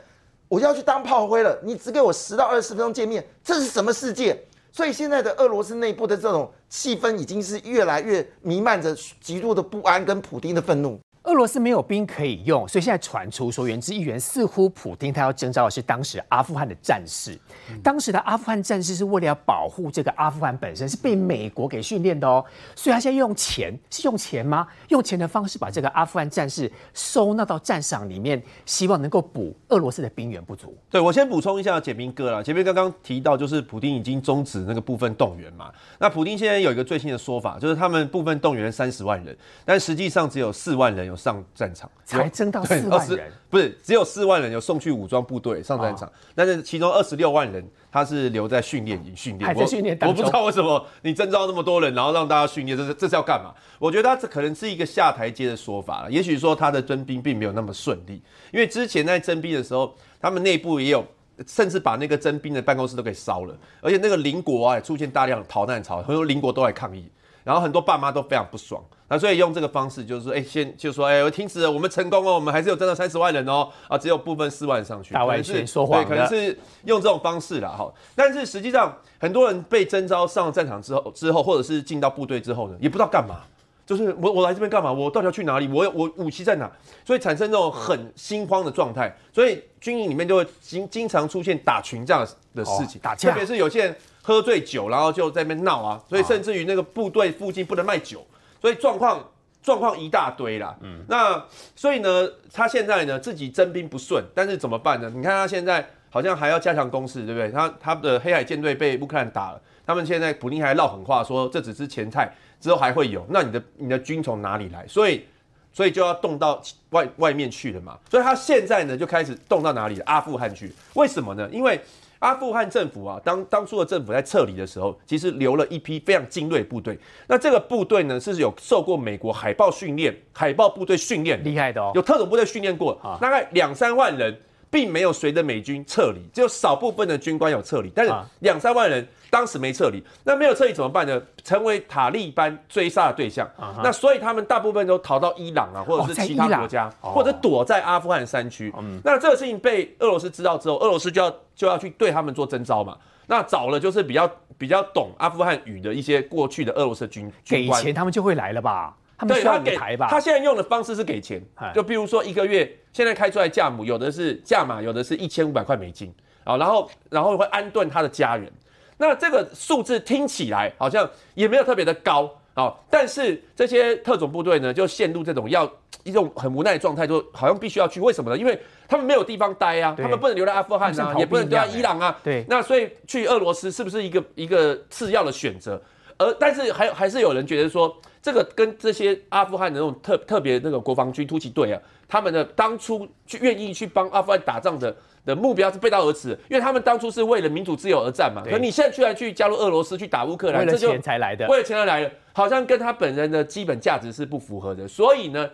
[0.47, 4.37] 我要去当炮灰了，你只给我十到二十分钟见面，这是什么世界？
[4.71, 10.99] 所以现在的俄罗斯内部的这种气氛已经是越来越弥漫着极度的不安跟普丁的愤怒。
[11.29, 17.39] 俄罗斯没有兵可以用，所以现在传出说，原之议员似乎普丁他要征召的是当时阿富汗的战士。
[17.83, 22.43] 当时的阿富汗战士是为了要保护这个阿富汗本身，是被美国给训练的哦。
[22.75, 24.67] 所以他现在用钱，是用钱吗？
[24.87, 30.75] 用钱的方式把这个阿富汗战士收纳到战场里面，希望能够补俄罗斯的兵源不足。
[30.89, 53.53] 对我先补充一下简明哥啦，前面刚刚提到就是普丁已经终止那个部分动员嘛，那普丁现在有一个最新的说法，就是他们部分动员三十万人，但实际上只有四万人有上战场，才征到对4万20人不是只有四万人有送去武装部队上战场，但是其中二十六万人他是留在训练营训练，还在我训练我不知道为什么你征召那么多人，然后让大家训练，这是这是要干嘛？
[53.77, 58.21] 我觉得他这可能是一个下台阶的说法了，也许说他的征兵并没有那么顺利，
[58.53, 61.05] 因为之前在征兵的时候，他们内部也有。
[61.47, 67.09] 甚至把那个征兵的办公室都给烧了，而且那个邻国啊也出现大量的逃难潮，很多邻国都来抗议。
[67.49, 77.91] 然后很多爸妈都非常不爽，那所以用这个方式就是说，哎，先就说，哎，我停止了，我们成功哦，我们还是有增到三十万人哦，啊，只有部分四万上去，大外宣说谎对，可能是用这种方式啦，哈。
[78.13, 83.37] 但是实际上，很多人被征召上战场之后，之后或者是进到部队之后呢，也不知道干嘛。
[83.83, 84.93] 就是我我来这边干嘛？
[84.93, 85.67] 我到底要去哪里？
[85.67, 86.71] 我我武器在哪？
[87.03, 89.11] 所以产生这种很心慌的状态。
[89.33, 93.95] 所以军营里面就会经经常出现打群这样的事情，打架特别是有些人
[94.29, 95.99] 喝醉酒，然后就在那边闹啊。
[96.07, 98.23] 所以甚至于那个部队附近不能卖酒，
[98.61, 99.27] 所以状况
[99.63, 100.77] 状况一大堆啦。
[100.81, 101.43] 嗯，那
[101.75, 105.11] 所以呢，他现在呢自己征兵不顺，但是怎么办呢？
[105.15, 107.49] 你看他现在好像还要加强攻势，对不对？
[107.49, 112.31] 他他的黑海舰队被乌克兰打了，他们现在普京还唠狠话说这只是前菜。
[112.61, 114.85] 之后还会有，那你的你的军从哪里来？
[114.85, 115.25] 所以，
[115.71, 117.97] 所以就要动到外外面去了嘛。
[118.11, 119.97] 所以他现在呢就开始动到哪里？
[120.01, 120.69] 阿富汗去。
[120.95, 121.47] 为什么呢？
[121.53, 121.79] 因为
[122.19, 126.97] 阿富汗政府啊，当当初的政府在撤离的时候，其实留了一批非常精锐部队。
[127.27, 134.37] 那这个部队呢，是有受过美国海豹训练，海豹部队训练厉害的哦，有特种部队训练过，大概两三万人，
[134.69, 139.07] 并没有随着美军撤离，只有少部分的军官有撤离，但是两三万人。
[139.31, 141.21] 当时没撤离，那没有撤离怎么办呢？
[141.43, 143.47] 成为塔利班追杀的对象。
[143.83, 148.73] 那所以他们大部分都逃到伊朗啊，或者是其他国家，或者躲在阿富汗山区。
[149.03, 152.97] 那这个事情被俄罗斯知道之后，俄罗斯就要就要去对他们做征召嘛。
[153.27, 154.27] 那找了就是比较
[154.57, 158.97] 比较懂阿富汗语的一些过去的俄罗斯军军官，给钱他们就会来了吧？
[159.19, 160.07] 他们需要给台吧？
[160.09, 161.43] 他现在用的方式是给钱，
[161.75, 166.13] 就比如说一个月现在开出来价目，有的是价码，有的是一千五百块美金
[166.45, 168.49] 啊，然后然后会安顿他的家人。
[168.97, 175.69] 那这个数字听起来好像也没有特别的高啊，但是这些特种部队呢，就陷入这种要
[176.03, 177.99] 一种很无奈的状态，就好像必须要去。
[177.99, 178.37] 为什么呢？
[178.37, 182.17] 因为他们没有地方待啊，他们不能留在阿富汗啊，也不能留在伊朗啊。
[182.23, 185.81] 对，那所以去俄罗斯是不是一个一个次要的选择？
[186.17, 187.95] 而但是还还是有人觉得说，
[188.29, 194.95] 这个跟这些阿富汗的那种特特别那个国防军突击队啊，他们的当初去愿意去帮阿富汗打仗的。
[195.25, 198.41] 的目标是背道而驰，因为他们当初是为了民主自由而战嘛。
[198.49, 204.87] 可你现在居然去加入俄罗斯去打乌克兰，为了钱才来的，为了钱而来的，好像跟他本人的基本价值是不符合的。
[204.87, 205.47] 所以呢，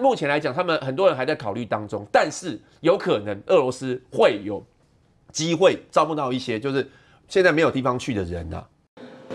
[0.00, 4.64] 目前来讲，他们很多人还在考虑当中，但是有可能俄罗斯会有
[5.32, 6.88] 机会招募到一些就是
[7.28, 8.64] 现在没有地方去的人呐。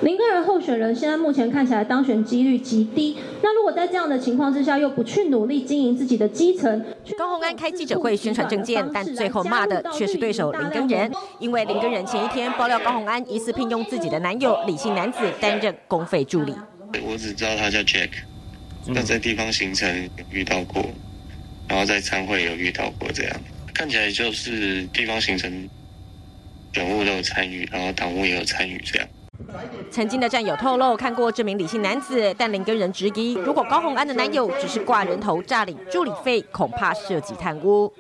[0.06, 3.18] 林根人候选人现在目前看起来当选几率极低。
[3.42, 6.86] 那如果在这样的情况之下，又不去努力经营自己的基层，
[7.18, 16.54] 高鸿安开记者会宣传政见，但最后骂的却是对手林根人，因为林根人前一天爆料高鸿安疑似聘用自己的男友李姓男子担任公费助理。
[17.04, 18.10] 我只知道他叫 Jack，
[18.86, 20.86] 那在地方行程遇到过，
[21.68, 23.36] 然后在参会有遇到过，这样
[23.74, 25.68] 看起来就是地方行程
[26.74, 29.08] 人物都有参与，然后党务也有参与，这样。
[29.92, 37.92] 曾经的战友透露看过这名李姓男子，但林根人质疑，如果高红安的男友只是挂人头诈领助理费，恐怕涉及贪污。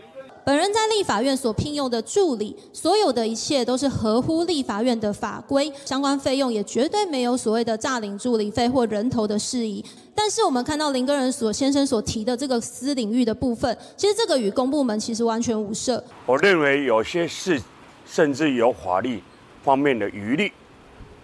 [0.43, 9.83] 本人在立法院所聘用的助理，所有的一切都是合乎立法院的法规，相关费用也绝对没有所谓的诈领助理费或人头的事宜。
[10.13, 16.03] 但是我们看到林根人所先生所提的这个私领域的部分，其实这个与公部门其实完全无涉。
[16.27, 17.59] 我认为有些事
[18.05, 19.23] 甚至有法律
[19.63, 20.51] 方面的余力。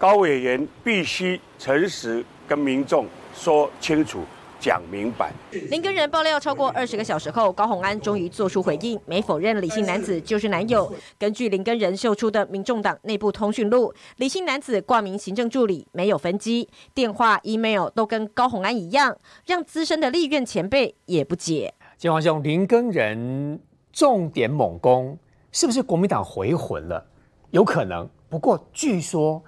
[0.02, 4.18] 高委员必须诚实跟民众说清楚、
[4.58, 5.30] 讲明白。
[5.70, 10.92] 林根人爆料超过二十个小时后，高鸿安终于做出回应，没否认李姓男子就是男友。
[11.20, 21.72] 根据林根人秀出的民众党内部通讯录，李姓男子挂名行政助理，没有分机，电话、email 都跟高鸿安一样，让资深的立院前辈也不解。
[21.96, 23.60] 金王兄，林根人
[23.92, 25.16] 重点猛攻，
[25.52, 27.06] 是不是国民党回魂了？
[27.52, 29.40] 有可能，不过据说。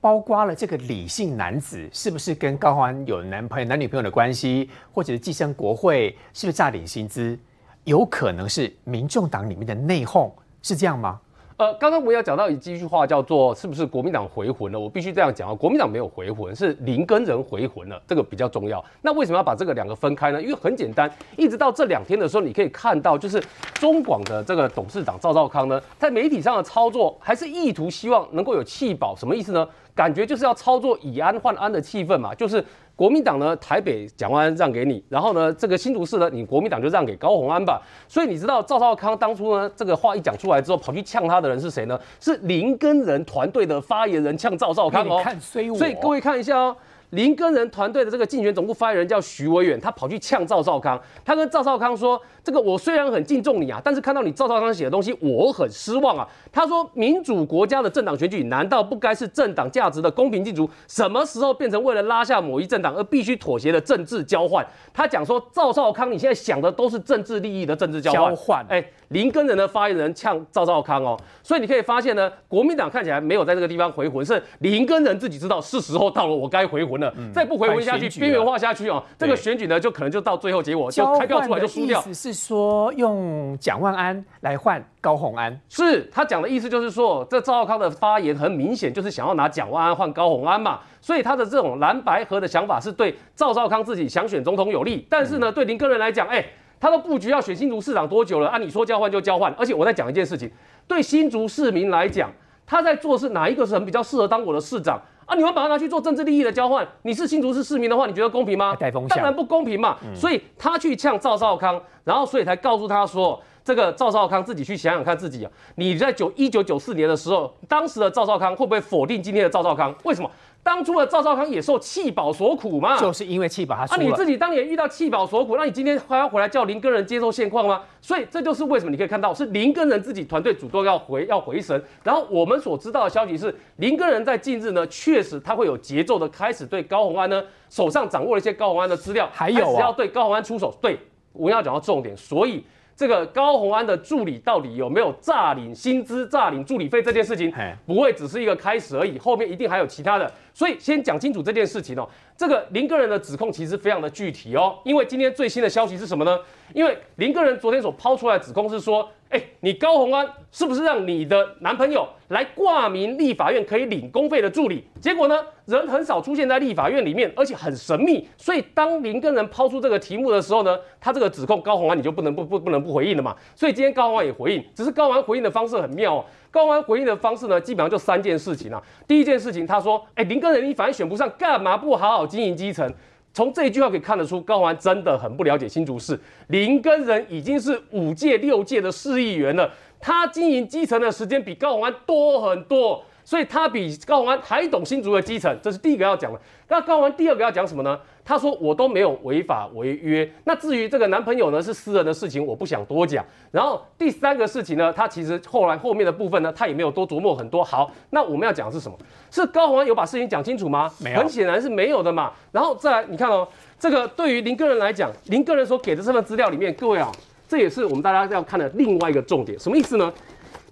[0.00, 7.38] 包括了这个李姓男子是不是跟高欢有男朋友、男女朋友的关系，或者是寄生国会，是不是诈领薪资？
[7.84, 10.30] 有可能是民众党里面的内讧，
[10.62, 11.20] 是这样吗？
[11.58, 14.78] 呃，刚刚我们要讲到一句话，叫做是不是国民党回魂了？
[14.78, 18.82] 我必须这样讲啊，国民党没有回魂，是林根人回魂了，这个比较重要。
[19.02, 20.40] 那为什么要把这个两个分开呢？
[20.40, 23.42] 因为很简单，一直到这两天的时候，你可以看到，就是
[23.74, 29.68] 中广的这个董事长赵少康呢，在媒体上的操作，还是意图希望能够有气保，什么意思呢？
[29.96, 32.64] 感觉就是要操作以安换安的气氛嘛，就是
[32.98, 37.80] 国民党呢台北蒋万安让给你，然后呢这个新竹市呢你国民党就让给高鸿安吧。
[38.08, 41.96] 所以你知道赵少康当初呢这个话一讲出来之后，跑去呛他的人是谁呢？
[42.18, 45.20] 是林根人团队的发言人呛赵少康哦。
[45.22, 45.78] 看衰我。
[45.78, 46.76] 所以各位看一下哦，
[47.10, 60.68] 林根人团队的这个竞选总部发言人叫徐维远，他跑去呛赵少康，他跟赵少康说：“这个我虽然很敬重你啊，但是看到你赵少康写的东西，我很失望啊。”他说：“民主国家的政党选举难道不该是政党价值的公平竞逐？
[60.86, 82.00] 什么时候变成为了拉下某一政党而必须妥协的政治交换？”他讲说：“赵少康，你现在想的都是政治利益的政治交换。”交换哎，林根人的发言人呛赵少康哦，所以你可以发现呢，国民党看起来没有在这个地方回魂，是林根人自己知道是时候到了，我该回魂了，再不回魂下去，边缘化下去哦，这个对选举呢就可能就到最后结果就交开票出来就输掉。
[82.00, 82.02] 意。
[82.02, 96.44] 思是说用蒋万安来换高虹安，是他讲的意思就是说，这赵少康的发言很明显就是想要拿蒋万安换高虹安嘛，所以他的这种蓝白合的想法是对赵少康自己想选总统有利，但是呢，对林根人来讲，哎，
[96.80, 98.58] 他都布局要选新竹市长多久了啊？
[98.58, 100.50] 你说交换就交换，而且我在讲一件事情，
[100.86, 102.30] 对新竹市民来讲，
[102.66, 105.00] 他在做是哪一个人比较适合当我的市长？
[105.26, 105.36] 啊！
[105.36, 108.74] 你们把它拿去做政治利益的交换，你是新竹市市民的话，你觉得公平吗？
[109.10, 109.94] 当然不公平嘛。
[110.14, 119.94] 所以他去呛赵少康，然后所以才告诉他说，这个赵少康自己去想想看自己啊，你在九一九九四年的时候，当时的赵少康会不会否定今天的赵少康？
[120.04, 120.30] 为什么？
[120.62, 122.98] 当初的赵少康也受弃保所苦嘛。
[122.98, 124.02] 就是因为气保他啊，输了。
[124.02, 127.82] 你自己当年遇到弃保所苦，那你今天还要回来叫林根人接受现况吗？
[128.00, 131.82] 所以这就是为什么你可以看到是林根人自己团队主动要回要回神。
[132.04, 140.76] 然后我们所知道的消息是，林根人在近日呢，确实他会有节奏的开始对高虹安呢手上掌握了一些高虹安的资料，还有啊要对高虹安出手。
[140.82, 140.98] 对，
[141.32, 142.64] 我要讲到重点，所以。
[142.98, 147.54] 这个高宏安的助理到底有没有诈领薪资、诈领助理费这件事情，
[147.86, 150.28] 不会只是一个开始而已，后面一定还有其他的。
[150.58, 152.08] 所以先讲清楚这件事情哦。
[152.36, 156.36] 这个林个人的指控其实非常的具体哦，因为今天最新的消息是什么呢？
[156.74, 164.82] 因为林个人昨天所抛出来的指控是说，哎，你高虹安是不是让你的男朋友来挂名立法院可以领公费的助理？
[165.00, 168.28] 结果呢，人很少出现在立法院里面，而且很神秘。
[168.36, 173.36] 所以当林根人抛出这个题目的时候呢，他这个指控高虹安你就不能不不不能不回应了嘛。
[173.54, 176.24] 所以今天高虹安也回应，只是高虹安回应的方式很妙哦。
[176.50, 178.82] 高欢回应的方式呢，基本上就三件事情啊。
[179.06, 182.92] 第一件事情，他说：“哎，林根人你反而选不上，干嘛不好好经营基层？”
[183.34, 186.18] 从这一句话可以看得出，高欢真的很不了解新竹市。
[186.48, 196.40] 林根人已经是五届、六届的市议员了，他经营基层的时间比高欢多很多，所以他比高虹安还懂新竹的基层，这是第一个要讲的。
[196.68, 198.00] 那高虹安第二个要讲什么呢？
[198.24, 200.26] 他说我都没有违法违约。
[200.44, 203.22] 那至于这个男朋友呢，是私人的事情，我不想多讲。
[203.50, 207.62] 然后第三个事情呢，他其实后来后面的部分呢，他也没有多琢磨很多。
[207.62, 208.96] 好，那我们要讲的是什么？
[209.30, 210.90] 是高虹安有把事情讲清楚吗？
[210.98, 212.32] 没有很显然是没有的嘛。
[212.50, 213.46] 然后再来，你看哦，
[213.78, 217.12] 这个对于林个人来讲，林个人所给的这份资料里面，各位啊，
[217.46, 219.58] 这也是我们大家要看的另外一个重点。
[219.58, 220.10] 什么意思呢？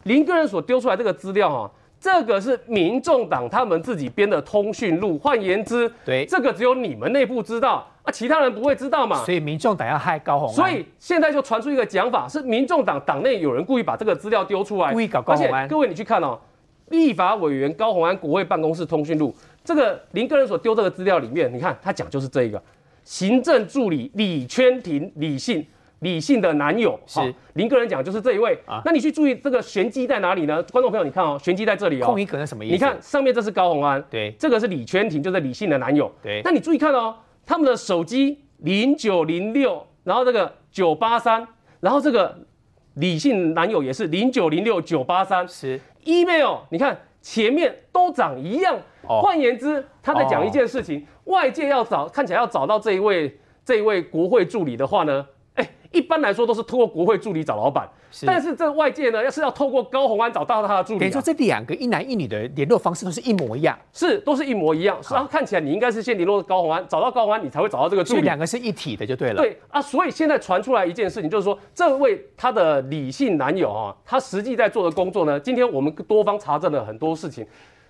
[0.05, 1.71] 林个人所丢出来这个资料哈、
[2.07, 9.25] 这个是民众党他们自己编的通讯录，换言之，对这个只有你们内部知道啊，其他人不会知道嘛。
[9.25, 16.39] 所以民众党要害高虹安，所以现在就传出一个讲法，是民众党党内有人故意把这个资料丢出来，故意搞高而安各位你去看哦，
[16.91, 22.63] 立法委员高虹安国会办公室通讯录，这个林个人所丢这个资料里面，你看他讲就是这一个
[23.03, 25.67] 行政助理李圈廷李信。
[26.07, 30.63] 李信的男友是好林个人讲就是这一位啊那你去注意这个玄机在哪里呢？
[30.71, 32.07] 观众朋友，你看哦，玄机在这里哦。
[32.07, 32.73] 空一格是什么意思？
[32.75, 36.09] 你看上面这是高虹安，对这个是李全廷，就是李信的男友。
[36.23, 41.45] 对那你注意看哦，他们的手机零九零六，然后这个九八三，
[41.81, 42.39] 然后这个
[42.95, 48.77] 李信男友也是零九零六九八三是，email 你看前面都长一样。
[49.09, 55.27] 哦换言之，他在讲一件事情，外界要找看起来要找到这一位这一位国会助理的话呢，哎，
[55.93, 68.23] 一般来说都是通过国会助理找老板，是但是这外界呢，要是要透过高虹安找到他的助理、啊，等于说这两个一男一女的联络方式都是一模一样，是都是一模一样，然后看起来你应该是先联络高虹安，找到高虹安，你才会找到这个助理。
[68.23, 77.47] 两个是一体的就对了。，对啊，所以现在传出来一件事情，就是说这位他的李姓男友啊，他实际在做的工作呢，今天我们多方查证了很多事情。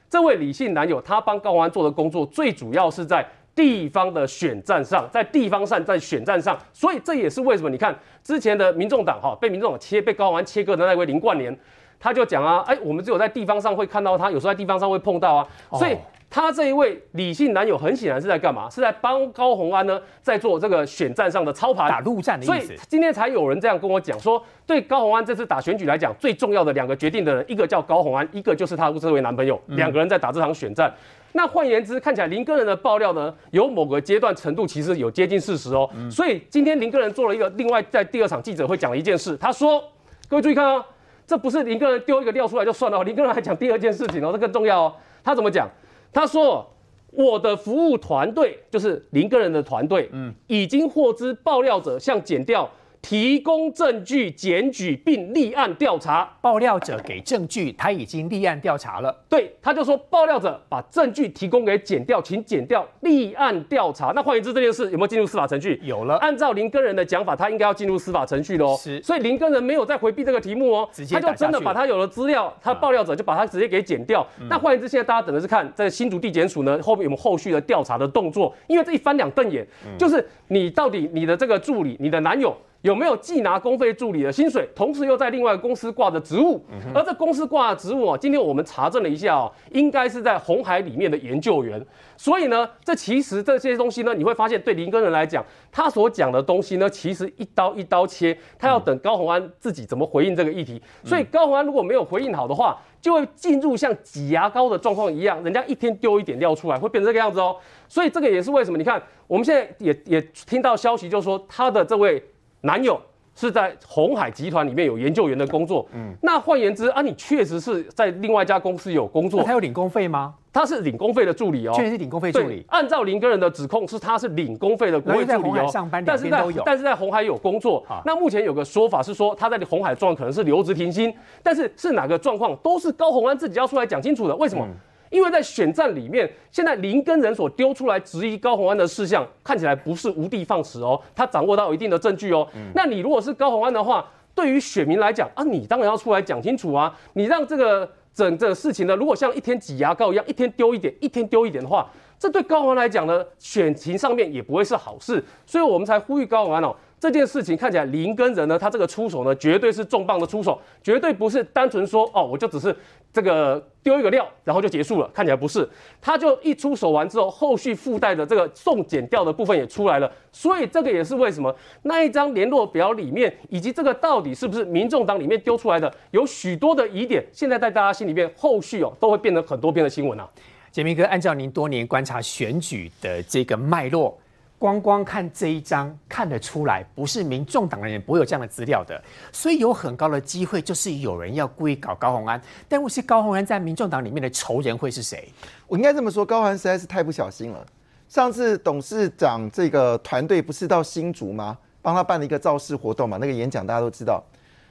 [0.08, 11.58] 这位李姓男友他帮高虹安做的工作，最主要是在地方的选战上，在地方上，在选战上，所以这也是为什么你看之前的民众党哈被民众党切被高虹安切割的那位林冠年，
[11.98, 15.96] 他就讲啊，哎，我们只有在地方上会看到他，有时候在地方上会碰到啊，所以
[16.28, 18.68] 他这一位李姓男友很显然是在干嘛？
[18.68, 22.74] 是在帮高虹安呢，在做这个选战上的操盘、打陆战的所以意思。
[22.88, 30.92] 今天才有人这样跟我讲说，对高虹安这次打选举来讲，最重要的两个决定的人，一个叫高虹安，一个就是他这位男朋友，嗯两个人在打这场选战。
[31.32, 35.88] 那换言之，看起来林个人的爆料呢，有某个阶段程度其实有接近事实哦。
[35.94, 39.82] 嗯所以今天林个人做了一个另外在第二场记者会讲了一件事，他说，
[40.28, 40.84] 各位注意看哦，
[41.26, 44.94] 这不是林个人丢一个料出来就算了哦，林个人还讲第二件事情哦，这更重要哦。
[45.22, 45.68] 他怎么讲？
[46.16, 46.66] 他说。
[47.12, 52.68] 我的服务团队就是林个人的团队，嗯，已经获知爆料者向检调。
[53.02, 59.24] 提供证据检举并立案调查，爆料者给证据，他已经立案调查了。
[59.28, 64.12] 对，他就说爆料者把证据提供给检调，请检调立案调查。
[64.14, 65.80] 那换言之，这件事有没有进入司法程序？
[65.84, 66.16] 有了。
[66.16, 68.76] 按照林根人的讲法，他应该要进入司法程序喽。
[68.76, 69.00] 是。
[69.02, 74.26] 所以林根人没有再回避这个题目哦，他就真的把他有了资料，他爆料者就把他直接给检掉。
[74.50, 79.64] 那换言之，现在大家等的是看在新竹地检署呢后面有没有后续的调查的动作，因为这一翻两瞪眼，
[79.96, 82.56] 就是你到底你的这个助理，你的男友。
[82.82, 86.64] 有没有既拿公费助理的薪水，同时又在另外公司挂着职务？
[86.94, 91.84] 而这公司挂的职务啊，今天我们查证了一下哦，应该是在红海里面的研究员。
[92.16, 100.80] 所以呢，这其实这些东西呢，你会发现对林根人来讲，他所讲的东西呢，其实一刀一刀切，他要等高鸿安自己怎么回应这个议题。
[101.02, 107.56] 所以高鸿安如果没有回应好的话，就会进入像挤牙膏的状况一样，人家一天丢一点料出来，会变成这个样子哦。
[107.88, 108.78] 所以这个也是为什么？
[108.78, 112.22] 你看我们现在也也听到消息，就是说他的这位。
[112.66, 113.00] 男友
[113.36, 120.34] 是在红海集团里面有研究员的工作，嗯，那换言之啊，你确实是在另外一家公司有工作，他有领工费吗？
[120.52, 122.64] 他是领工费的助理哦，确实是领工费助理。
[122.68, 127.84] 按照林根人的指控是他是领工费的国会助理哦，但是在但是在红海有工作。
[128.06, 134.34] 那目前有个说法是说他在红海状可能是留职停薪，但是是哪个状况都是高鸿安自己要出来讲清楚的。
[134.36, 134.66] 为什么？
[135.10, 142.46] 因为在选战里面，现在林根人所丢出来质疑高鸿安的事项，看起来不是无的放矢哦，他掌握到一定的证据哦。
[142.74, 146.94] 那你如果是高鸿安的话，对于选民来讲啊，你当然要出来讲清楚啊。
[147.14, 155.24] 你让这个整这个事情呢，如果像一天挤牙膏一样，一天丢一点，一天丢一点的话，这对高鸿安来讲呢，选情上面也不会是好事。
[155.46, 156.74] 所以我们才呼吁高鸿安哦。
[156.98, 162.74] 这件事情看起来林根人呢，他这个出手呢，绝对是重磅的出手，绝对不是单纯说哦，我就只是
[163.12, 165.10] 这个丢一个料，然后就结束了。
[165.12, 165.68] 看起来不是，
[166.00, 170.10] 他就一出手完之后，后续附带的这个送检掉的部分也出来了。
[170.32, 180.26] 所以这个也是为什么那一张联络表里面，以及这个到底是不是民众党里面丢出来的，有许多的疑点，现在在大家心里面，后续哦都会变成很多篇的新闻啊。
[180.72, 184.18] 杰明哥，按照您多年观察选举的这个脉络。
[184.58, 192.40] 光光看这一张看得出来，不是民众党的人不会有这样的资料的，所以有很高的机会就是有人要故意搞高鸿安。
[192.68, 195.28] 但我是高鸿安在民众党里面的仇人会是谁？
[195.66, 197.66] 我应该这么说，高鸿安实在是太不小心了。
[198.08, 201.58] 上次董事长这个团队不是到新竹吗？
[201.82, 204.24] 帮他办了一个造势活动嘛，那个演讲大家都知道。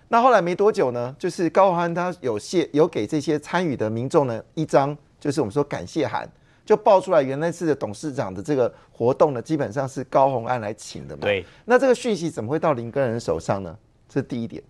[0.08, 6.30] 那后来没多久呢，就是高鸿安他有谢有给这些参与的民众呢一张，就是我们说感谢函。
[6.66, 11.22] 就爆出来，原来是董事长的这个活动呢，基本上是高红安来请的嘛。
[11.22, 11.46] 对。
[11.64, 13.78] 那这个讯息怎么会到林根人手上呢？
[14.10, 14.62] 这是第一点。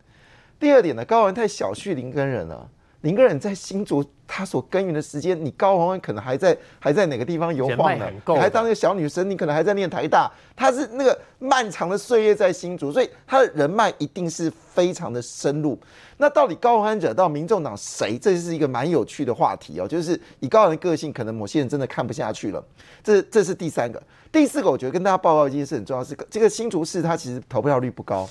[0.60, 2.70] 第二点呢，高鸿安太小觑林根人了。
[3.06, 8.12] 林个人在新竹，他所耕耘的时间，你高鸿安可能还在还在哪个地方游晃呢？
[8.26, 10.28] 还当那个小女生，你可能还在念台大。
[10.56, 15.78] 他是那个漫长的岁月在新竹，所以他的人脉一定是非常的深入。
[16.18, 18.18] 那到底高鸿安惹到民众党谁？
[18.18, 19.88] 这是一个蛮有趣的话题哦。
[19.88, 22.66] 就是以高鸿安的个性，可能某些人真的看不下去了。
[23.04, 24.02] 这这是第三个，
[24.32, 28.28] 第四个，我觉得跟大家报告一件事很重要，是这个新竹市它其实投票率不高。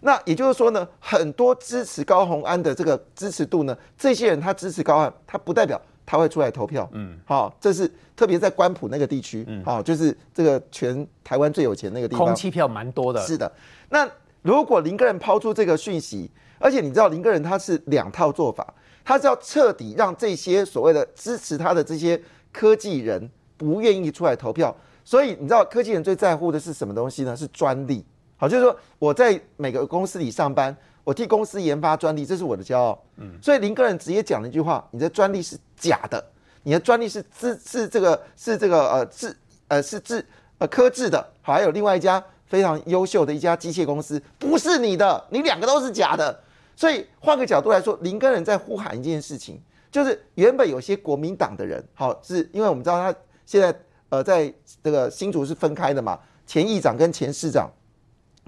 [0.00, 6.88] 那也就是说呢，很多支持高鸿安的这个支持度呢，这些人他支持高安，他不代表他会出来投票。
[6.92, 13.20] 嗯，好，这是特别在关埔那个地区，嗯，好，就是这个全台湾最有钱那个地方，空气票蛮多的。
[13.20, 13.50] 是的，
[13.90, 14.08] 那
[14.42, 18.74] 如果林个人抛出这个讯息，而且你知道林个人他是两套做法，
[19.04, 22.20] 他是要彻底让这些所谓的支持他的这些
[22.50, 24.74] 科技人不愿意出来投票，
[25.04, 27.36] 所以你知道科技人最在乎的是什么东西呢？
[27.36, 28.02] 是专利。
[28.40, 30.74] 好，就是说我在每个公司里上班，
[31.04, 32.98] 我替公司研发专利，这是我的骄傲。
[33.18, 36.24] 嗯，所以林个人直接讲了一句话：你的专利是假的，
[36.62, 39.36] 你的专利是自是这个是这个呃自
[39.68, 40.24] 呃是自
[40.56, 41.22] 呃科制的。
[41.42, 46.40] 好，还有另外一家非常优秀的一家机械公司，不是你的，你两个都是假的。
[46.74, 49.60] 所以换个角度来说，林根人在呼喊一件事情，
[49.92, 53.14] 就是原本有些国民党的人，好，是因为我们知道他
[53.44, 53.78] 现在
[54.08, 54.50] 呃在
[54.82, 57.70] 这个新竹是分开的嘛，前议长跟前市长。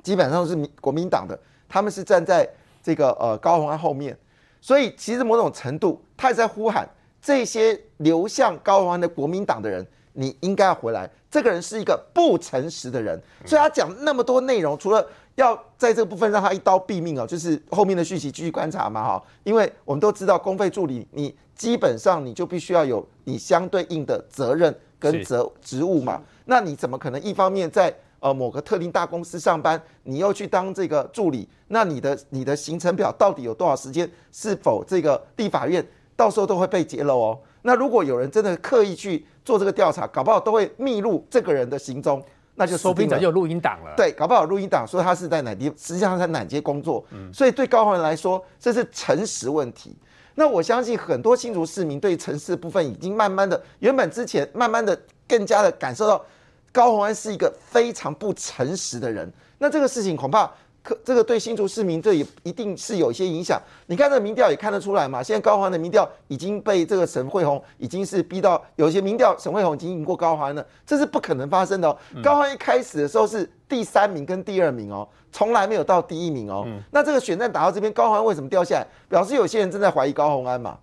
[0.02, 1.38] 基本上是民国民党的，
[1.68, 2.48] 他们是站在
[2.82, 4.16] 这个呃高鸿安后面，
[4.60, 6.88] 所以其实某种程度他也在呼喊
[7.20, 11.08] 这些流向高鸿安的国民党的人，你应该要回来。
[11.30, 27.90] 这个人是一个不诚实的人，所以他讲那么多内容，除了要在这个部分让他一刀毙命哦，就是后面的讯息继续观察嘛哈，因为我们都知道公费助理，你基本上你就必须要有你相对应的责任跟责职务嘛，那你怎么可能一方面在
[28.22, 34.08] 呃，某个特定大公司上班，你又去当这个助理，那你的你的行程表到底有多少时间？
[34.30, 37.38] 是否这个立法院到时候都会被揭露哦？
[37.62, 43.92] 那如果有人真的刻意去做这个调查，搞不好都会密录这个人的行踪，那就说不定早就有录音档了。
[43.96, 47.04] 对，搞不好录音档说他是在哪地，实际上在哪街工作。
[47.10, 49.96] 嗯所以对高宏安来说，这是诚实问题。
[50.36, 54.96] 那我相信很多新竹市民对城市部分已经慢慢的，原本之前慢慢的
[55.26, 56.24] 更加的感受到
[56.72, 59.30] 高宏安是一个非常不诚实的人。
[59.58, 60.50] 那这个事情恐怕
[60.82, 63.60] 可这个对新竹市民这也一定是有一些影响。
[63.86, 71.96] 你看这个民调也看得出来嘛，现在高宏安的民调已经被这个沈惠宏已经是逼到有一些民调沈惠宏已经赢过高宏安了，这是不可能发生的哦。
[72.22, 76.66] 高宏安一开始的时候是第三名跟第二名哦，从来没有到第一名哦。
[76.90, 78.86] 那这个选战打到这边，高宏安为什么掉下来？
[79.08, 80.76] 表示有些人正在怀疑高宏安嘛。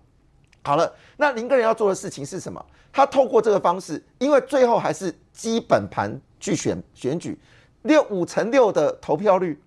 [0.62, 2.64] 好了，那林个人要做的事情是什么？
[2.92, 7.38] 他透过这个方式，因为最后还是基本盘去选选举，
[7.80, 9.58] 六五乘六的投票率，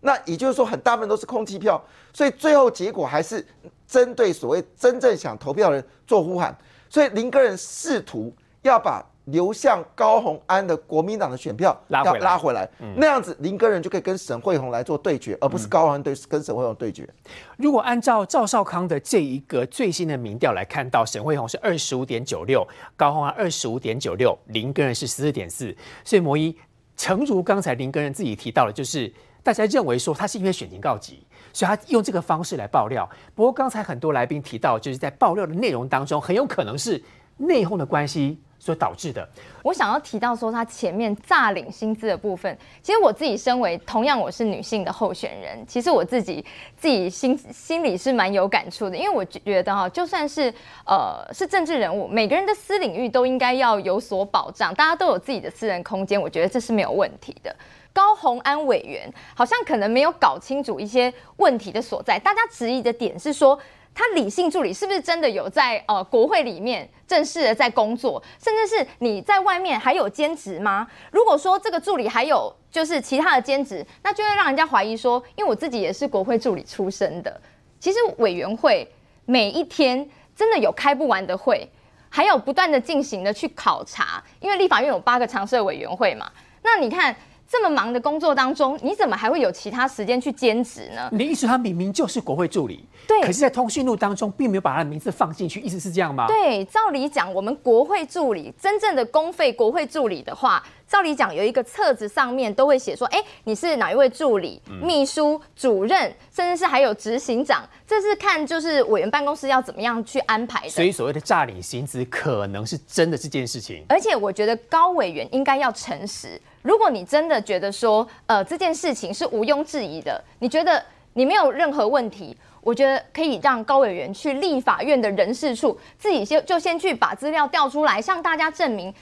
[0.00, 3.44] 那也就是说很大部分都是空气票，所以最后结果还是
[3.88, 6.56] 针对所谓真正想投票的人做呼喊，
[6.88, 17.08] 所以林个人试图要把流向高鸿安的国民党的选票要拉回来拉回来，那样子林根人就可以跟沈惠宏来做对决，而不是高鸿安对跟沈惠宏对决。
[17.56, 22.66] 如果按照赵少康的这一个最新的民调来看到，沈惠宏是二十五点九六，
[22.96, 25.76] 高虹安二十五点九六，林根人是十四点四。
[26.04, 26.56] 所以摩一，
[26.96, 29.12] 诚如刚才林根人自己提到的，就是
[29.42, 33.08] 大家认为说他是因为选情告急，所以他用这个方式来爆料。
[33.34, 37.02] 不过刚才很多来宾提到，就是在爆料的内容当中，很有可能是
[37.38, 39.28] 内讧的关系所导致的。
[39.62, 46.44] 我想要提到说，他前面诈领薪资的部分，其实我自己身为同样我是女性的候选人，其实我自己
[46.76, 50.52] 自己心心里是蛮有感触的，因为我觉得哈，就算是
[50.84, 57.54] 呃是政治人物，每个人的私领域都应该要有所保障，大家都有自己的私人空间，我觉得这是没有问题的。
[57.92, 63.58] 高鸿安委员好像可能没有搞清楚一些问题的所在，大家质疑的点是说。
[63.98, 70.86] 他理性助理是不是真的有在呃国会里面正式的在工作，甚至是你在外面还有兼职吗？
[71.10, 77.40] 如果说这个助理还有就是其他的兼职，那就会让人家怀疑说，因为我自己也是国会助理出身的，
[77.80, 78.86] 其实委员会
[79.24, 81.66] 每一天真的有开不完的会，
[82.10, 86.30] 还有不断的进行的去考察，因为立法院有八个常设委员会嘛，
[86.62, 87.16] 那你看。
[87.48, 91.08] 这么忙的工作当中，你怎么还会有其他时间去兼职呢？
[91.12, 96.26] 你的意思，他明明就是国会助理，对，可是，在通讯录当中并没有把他的名字放进去，意思是这样吗？
[96.26, 110.70] 对，照理讲，我们国会助理真正的公费国会助理的话，照理讲有一个册子上面都会写说，哎，你是哪一位助理、秘书、主任，甚至是还有执行长，这是看就是委员办公室要怎么样去安排的。
[110.70, 113.84] 所以，所谓的诈领薪资，可能是真的这件事情。
[113.88, 116.40] 而且，我觉得高委员应该要诚实。
[116.66, 128.92] 如果你真的觉得说，呃，这件事情是毋庸置疑的，你觉得你没有任何问题，我觉得可以让高委员去立法院的人事处，自己先就先去把资料调出来，向大家证明，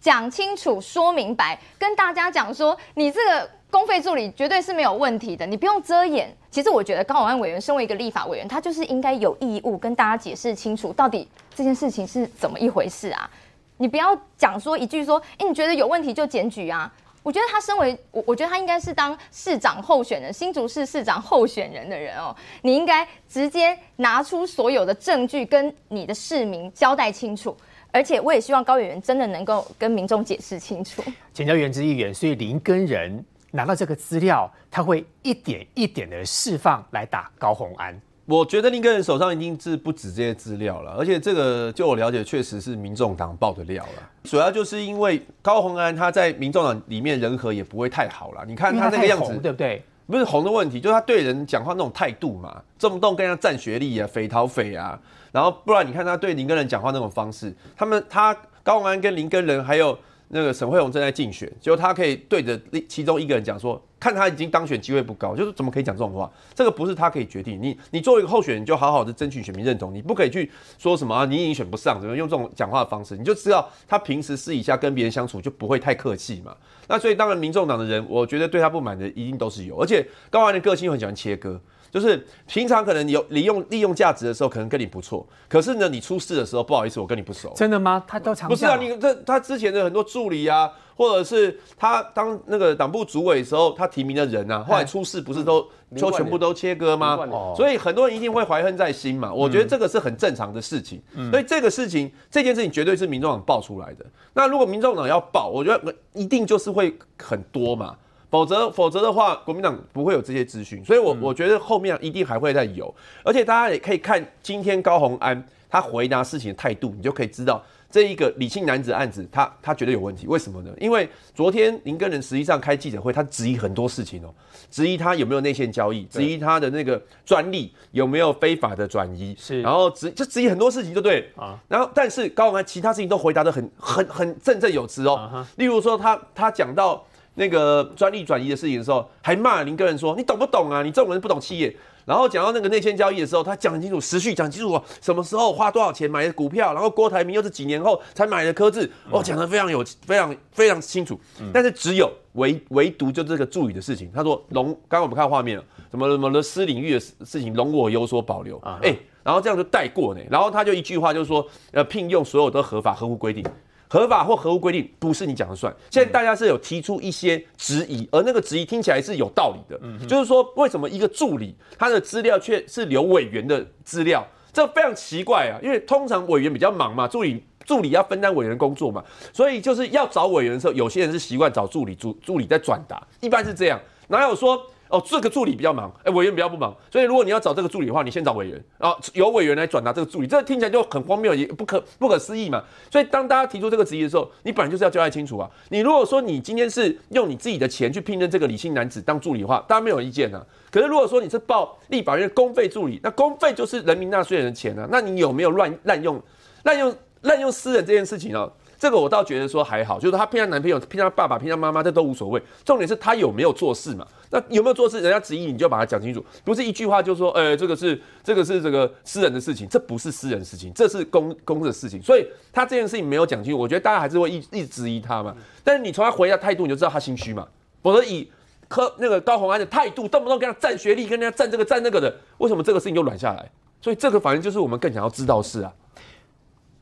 [0.00, 6.28] 讲清楚、说明白，跟大家讲说，你这个公费助理绝对是没有问题的，你不用遮掩。
[6.50, 13.30] 其实我觉得高永安委员身为一个立法委员，他就是应该有义务跟大家解释清楚，到底这件事情是怎么一回事啊？
[13.78, 16.92] 你不要讲说一句说，哎，你觉得有问题就检举啊。
[17.22, 22.34] 我觉得他身为我，我觉得他应该是当市长候选人，新竹市市长候选人的人哦。
[22.62, 27.56] 你应该直接拿出所有的证据，跟你的市民交代清楚。
[27.92, 31.02] 而且我也希望高委员真的能够跟民众解释清楚。
[31.32, 38.00] 请教原之议员，所以林根人拿到这个资料，他会一点一点的释放来打高红安。
[38.26, 44.10] 我觉得林根人手上一定是不止这些资料了，而且这个就我了解，确实是民众党爆的料了。
[44.24, 48.44] 主要就是因为高鸿安他在民众党里面人和也不会太好了。
[48.46, 49.82] 你看他那个样子，对不对？
[50.06, 54.98] 不是红的问题，就是他对人讲话那种态度嘛，动不动跟人家占学历啊、匪逃匪啊，
[55.32, 59.98] 然后不然你看他对林根人讲话那种方式，他们他高鸿安跟林根人还有。
[60.34, 62.58] 那个沈惠宏正在竞选，结果他可以对着
[62.88, 66.28] 其中一个人讲说，看他已经当选机会不高，就是怎么可以讲这种话？
[66.56, 67.62] 这个不是他可以决定。
[67.62, 73.16] 你你作为一个候选人，就好好的争取选民认同，你不可以去说什么啊，你已经选不上，怎么用这种讲话的方式？
[73.16, 76.52] 你就知道他平时私底下跟别人相处就不会太客气嘛。
[76.88, 81.60] 那所以当然，民众党的人，我觉得对他不满的一定都是有，而且高安的个性又很喜欢切割。
[81.92, 87.52] 就是平常可能有利用利用价值的时候，可能跟你不错，可是呢，你出事的时候，不好意思，我跟你不熟。
[87.54, 88.02] 真的吗？
[88.08, 95.68] 他都常不是啊，你这他之前的很多助理啊，或者是他当那个党部主委的时候，他提名的人啊，后来出事不是都
[96.00, 97.18] 都全部都切割吗？
[97.54, 99.30] 所以很多人一定会怀恨在心嘛。
[99.30, 100.98] 我觉得这个是很正常的事情。
[101.30, 104.06] 所以这个事情这件事情绝对是民众党爆出来的。
[104.32, 107.94] 那如果民众党要爆，我觉得一定就是会很多嘛。
[108.32, 110.82] 否则否则的话，国民党不会有这些资讯。
[110.82, 117.62] 所以我我觉得后面一定还会再有，而且大家也可以看今天高鸿安他回答事情的态度，你就可以知道。
[117.90, 120.70] 这一个李姓男子案子，他他觉得有问题，为什么呢？
[120.80, 124.32] 因为昨天林根人实际上开记者会，他质疑很多事情哦，
[124.70, 131.60] 质疑他有没有内线交易，质疑他的那个专利有没有非法的转移，是，然后质就质疑很多事情，就对啊。
[131.68, 137.04] 然后但是高安其他事情都回答的很很很振振有词哦，例如说他他讲到
[137.34, 140.82] 那个专利转移的事情的时候，还骂林根人说你懂不懂啊？
[140.82, 141.74] 你这种人不懂企业。
[142.04, 151.16] 然后讲到那个内线交易的时候，他讲清楚，时序讲清楚，什么时候花多少钱买的股票，然后郭台铭又是几年后才买的科字，哦，讲的非常有非常非常清楚。
[151.54, 163.44] 但是只有唯唯独就这个助理的事情，他说龙，刚刚我们看画面了，什么什么的私领域的事事情，龙我有所保留，哎，然后这样就带过呢，然后他就一句话就是说，呃，聘用所有都合法合乎规定。
[163.92, 165.70] 合法或合乎规定不是你讲的算。
[165.90, 169.78] 现在大家是有提出一些质疑，而那个质疑听起来是有道理的。
[169.82, 175.60] 嗯，就是说为什么一个助理他的资料却是留委员的资料，这非常奇怪啊！
[175.62, 183.78] 因为通常委员比较忙嘛，助理助理要分担委员工作嘛，所以就是要找委员的时候，有些人是习惯找助理，助助理在转达，一般是这样，
[184.08, 184.58] 哪有说？
[184.92, 192.62] 哦，这个助理比较忙，哎，委员比较不忙，所以如果你要找这个助理的话，你先找委员，然后由委员来转达这个助理，这听起来就很荒谬，也不可不可思议嘛。
[192.90, 195.50] 所以当大家提出这个质疑的时候，你本来就是要交代清楚啊。
[195.70, 200.44] 你如果说你今天是用你自己的钱去聘任这个李姓男子当助理的话，当然没有意见啊。
[200.70, 206.22] 可是如果说你是报立法院公费助理，那公费就是人民纳税人的钱啊，那你有没有乱滥用
[206.64, 208.50] 滥用滥用私人这件事情啊？
[208.82, 212.42] 这个我倒觉得说还好，就是她骗她男朋友、骗她爸爸、骗她妈妈，这都无所谓。
[212.64, 214.04] 重点是她有没有做事嘛？
[214.28, 222.02] 那有没有做事，人家质疑你就把它讲清楚，不是一句话就说，呃，这个是这个是这个私人的事情，这不是私人事情，这是公公的事情。
[222.02, 225.32] 所以她这件事情没有讲清楚，我觉得大家还是会一一直质疑她嘛。
[225.62, 227.46] 但是你从她回答态度，你就知道她心虚嘛。
[227.84, 228.28] 否则以
[228.66, 233.48] 科那个高鸿安的态度，动不动跟他占学历，跟人家占这个占那个的，为什么这个事情就软下来？
[233.80, 235.72] 所以这个反正就是我们更想要知道事啊。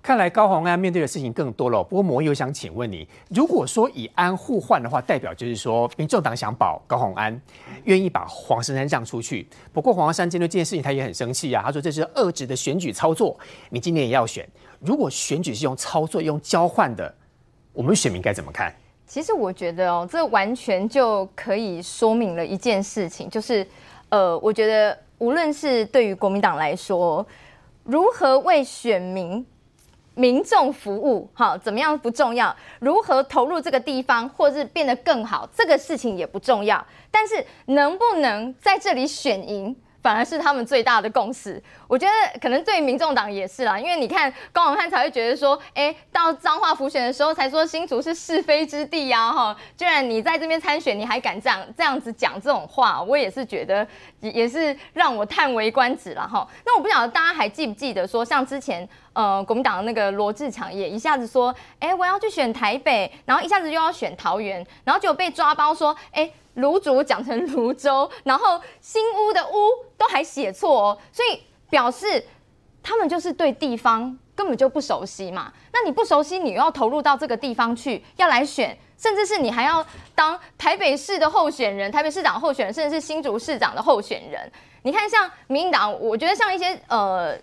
[0.03, 1.84] 看来高鸿安面对的事情更多了。
[1.84, 7.38] 不过，摩友想请问你，如果说以安互换的话，代表就是说，民众党想保高鸿安，
[7.84, 9.46] 愿意把黄珊珊让出去。
[9.74, 11.62] 不过，黄珊珊针对这件事情，他也很生气啊。
[11.62, 13.38] 他说这是二职的选举操作，
[13.68, 14.48] 你今年也要选。
[14.80, 17.14] 如果选举是用操作、用交换的，
[17.74, 18.74] 我们选民该怎么看？
[19.07, 23.66] 其实我觉得哦，这完全就可以说明了一件事情，就是
[24.09, 27.26] 呃，我觉得无论是对于国民党来说，
[27.84, 29.44] 如何为选民。
[30.14, 36.84] 民众服务好怎么样不重要，如何投入这个地方，或是变得更好，这个事情也不重要。
[37.11, 39.74] 但是能不能在这里选赢？
[40.03, 41.62] 反而是他们最大的共识。
[41.86, 53.86] 我觉得可能对民众党也是啦，因为你看高永汉才会觉得说，哎，到彰化浮选的时候才说新竹是是非之地呀，哈，居然你在这边参选，你还敢这样这样子讲这种话，我也是觉得
[54.20, 56.46] 也是让我叹为观止了哈。
[56.64, 66.30] 那我不晓得大家还记不记得说，像之前呃国民党的那个罗志强也一下子说，哎，我要去选台北，然后一下子又要选桃园，然后就被抓包说，哎。
[66.61, 69.52] 卤煮讲成泸州，然后新屋的屋
[69.98, 72.24] 都还写错哦，所以表示
[72.82, 75.52] 他们就是对地方根本就不熟悉嘛。
[75.72, 79.84] 那你不熟悉，你又要投入到这个地方去，要来选，甚至是你还要
[80.14, 84.50] 当台北市的候选人、台北市长候选人，甚至是新竹市长的候选人。
[84.82, 87.36] 你看，像民进党，我觉得像一些呃。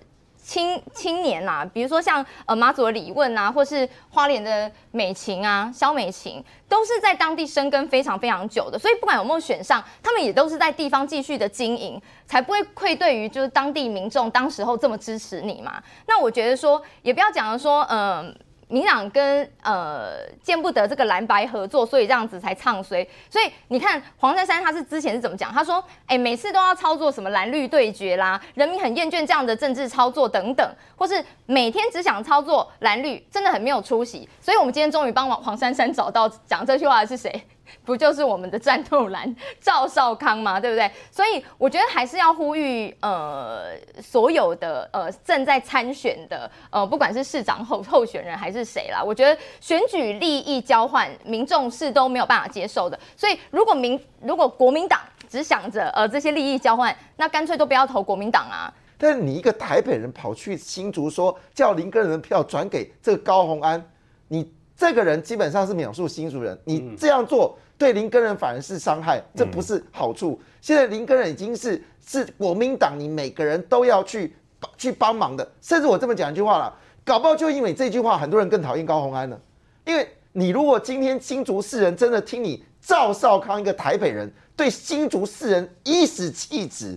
[0.48, 15.84] 青青年呐，比如说像呃马祖的李问啊，或是花莲的美琴啊，肖美琴，都是在当地生根非常非常久的，所以不管有没有选上，他们也都是在地方继续的经营，才不会愧对于就是当地民众当时候这么支持你嘛。
[16.08, 18.34] 那我觉得说，也不要讲了说，嗯。
[18.68, 23.08] 民党跟呃见不得这个蓝白合作，所以这样子才唱衰。
[23.30, 25.52] 所以你看黄珊珊她是之前是怎么讲？
[25.54, 34.28] 她说：哎，每次都要操作什么蓝绿对决啦，人民很厌倦这样的政治操作等等，或是每天只想操作蓝绿，真的很没有出息。
[34.42, 37.42] 所以我们今天终于帮黄黄珊珊找到讲这句话的是谁？
[37.86, 40.60] 不就是我们的战斗蓝赵少康吗？
[40.60, 40.90] 对不对？
[41.12, 53.00] 所以我觉得还是要呼吁，呃，所有的呃正在参选的呃，不管是市长候候选人还是谁啦，我觉得选举利益交换，民众是都没有办法接受的。
[53.16, 55.00] 所以如果民如果国民党
[55.30, 58.74] 只想着呃这些利益交换，那干脆都不要投国民党啊。
[58.98, 63.84] 但你一个台北人跑去新竹说叫林根人的票转给这个高鸿安，
[64.28, 64.52] 你。
[64.78, 70.40] 这个人基本上是描述新竹人，你这样做对林根人反而是伤害，这不是好处。
[70.62, 74.36] 现在林根人已经是是国民党，你每个人都要去
[74.78, 75.52] 去帮忙的。
[75.62, 76.74] 甚至我这么讲一句话了，
[77.04, 79.42] 搞不好就因为这句话，很多人更讨厌高鸿安了。
[79.84, 86.96] 因为你如果今天新竹市人真的听你赵少康一个台北人对新竹市人颐使气指，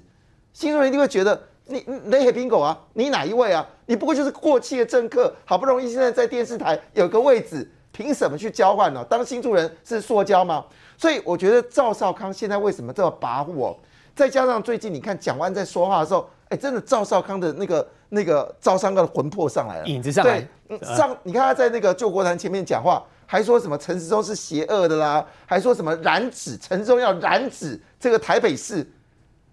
[0.53, 3.67] 新竹人一定会觉得你你雷黑苹果啊，你哪一位啊？
[3.87, 9.05] 你不过就是过气的政客，好不容易现在在电视台有个位置，凭什么去交换呢？
[9.09, 10.65] 当新住人是塑胶吗？
[10.99, 13.77] 所以我觉得赵少康现在为什么这么跋扈哦？
[14.15, 28.87] 再加上最近你看蒋万在说话的时候，哎，真的赵少康的那个那个赵三哥的魂魄上来了，影子上来对，嗯上你看他在那个救国团前面讲话，还说什么陈时中是邪恶的啦，还说什么染指陈时中要染指这个台北市，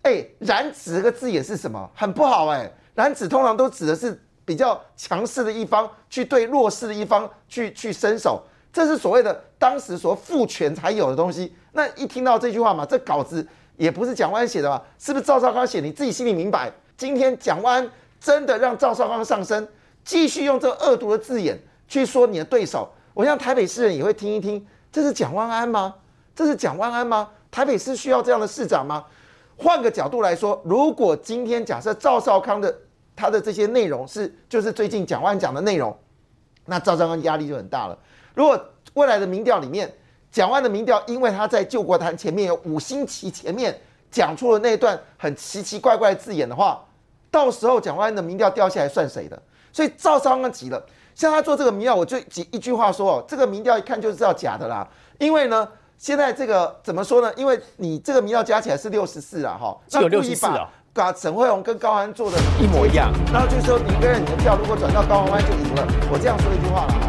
[0.08, 1.89] 哎，染指这个字眼是什么？
[1.93, 8.41] 很不好哎，染指通常都指的是比较强势的一方去对弱势的一方去去伸手，
[8.72, 11.53] 这是所谓的当时所父权才有的东西。
[11.74, 13.45] 那一听到这句话嘛，这稿子
[13.76, 15.82] 也不是蒋万安写的嘛，是不是赵少康写？
[15.82, 16.72] 你自己心里明白。
[16.95, 17.86] 今天蒋万
[18.18, 19.68] 真的让赵少康上身，
[20.05, 25.95] 继续用这恶毒的字眼去说你的对手，我想台北市人也会听一听，这是蒋万安吗？
[26.34, 27.30] 这是蒋万安吗？
[27.51, 29.03] 台北市需要这样的市长吗？
[29.58, 32.74] 换个角度来说，如果今天假设赵少康的
[33.16, 35.97] 他的这些内容是就是最近蒋万讲的内容，
[36.66, 37.97] 那赵少康压力就很大了。
[38.36, 38.60] 如果
[38.93, 39.91] 未来的民调里面，
[40.32, 43.76] 蒋万的民调，因为他在救国坛前面有五星旗前面
[44.12, 46.86] 讲出了那段很奇奇怪怪的字眼的话，
[47.32, 49.41] 到时候蒋万的民调掉下来算谁的？
[49.74, 50.86] 所以赵少康急了，
[51.16, 54.88] 像他做这个民调，我就几一句话说哦，这个民调一看就知道假的啦，
[55.18, 55.68] 因为呢。
[55.98, 57.32] 现在这个怎么说呢？
[57.36, 65.88] 因为你这个民调加起来是六十四啊，哈，只有那故意64啊把把沈惠宏跟高安做的一模一样，然后就是说你跟人你的票如果转到高虹安就赢了。
[66.12, 67.07] 我这样说一句话了啊，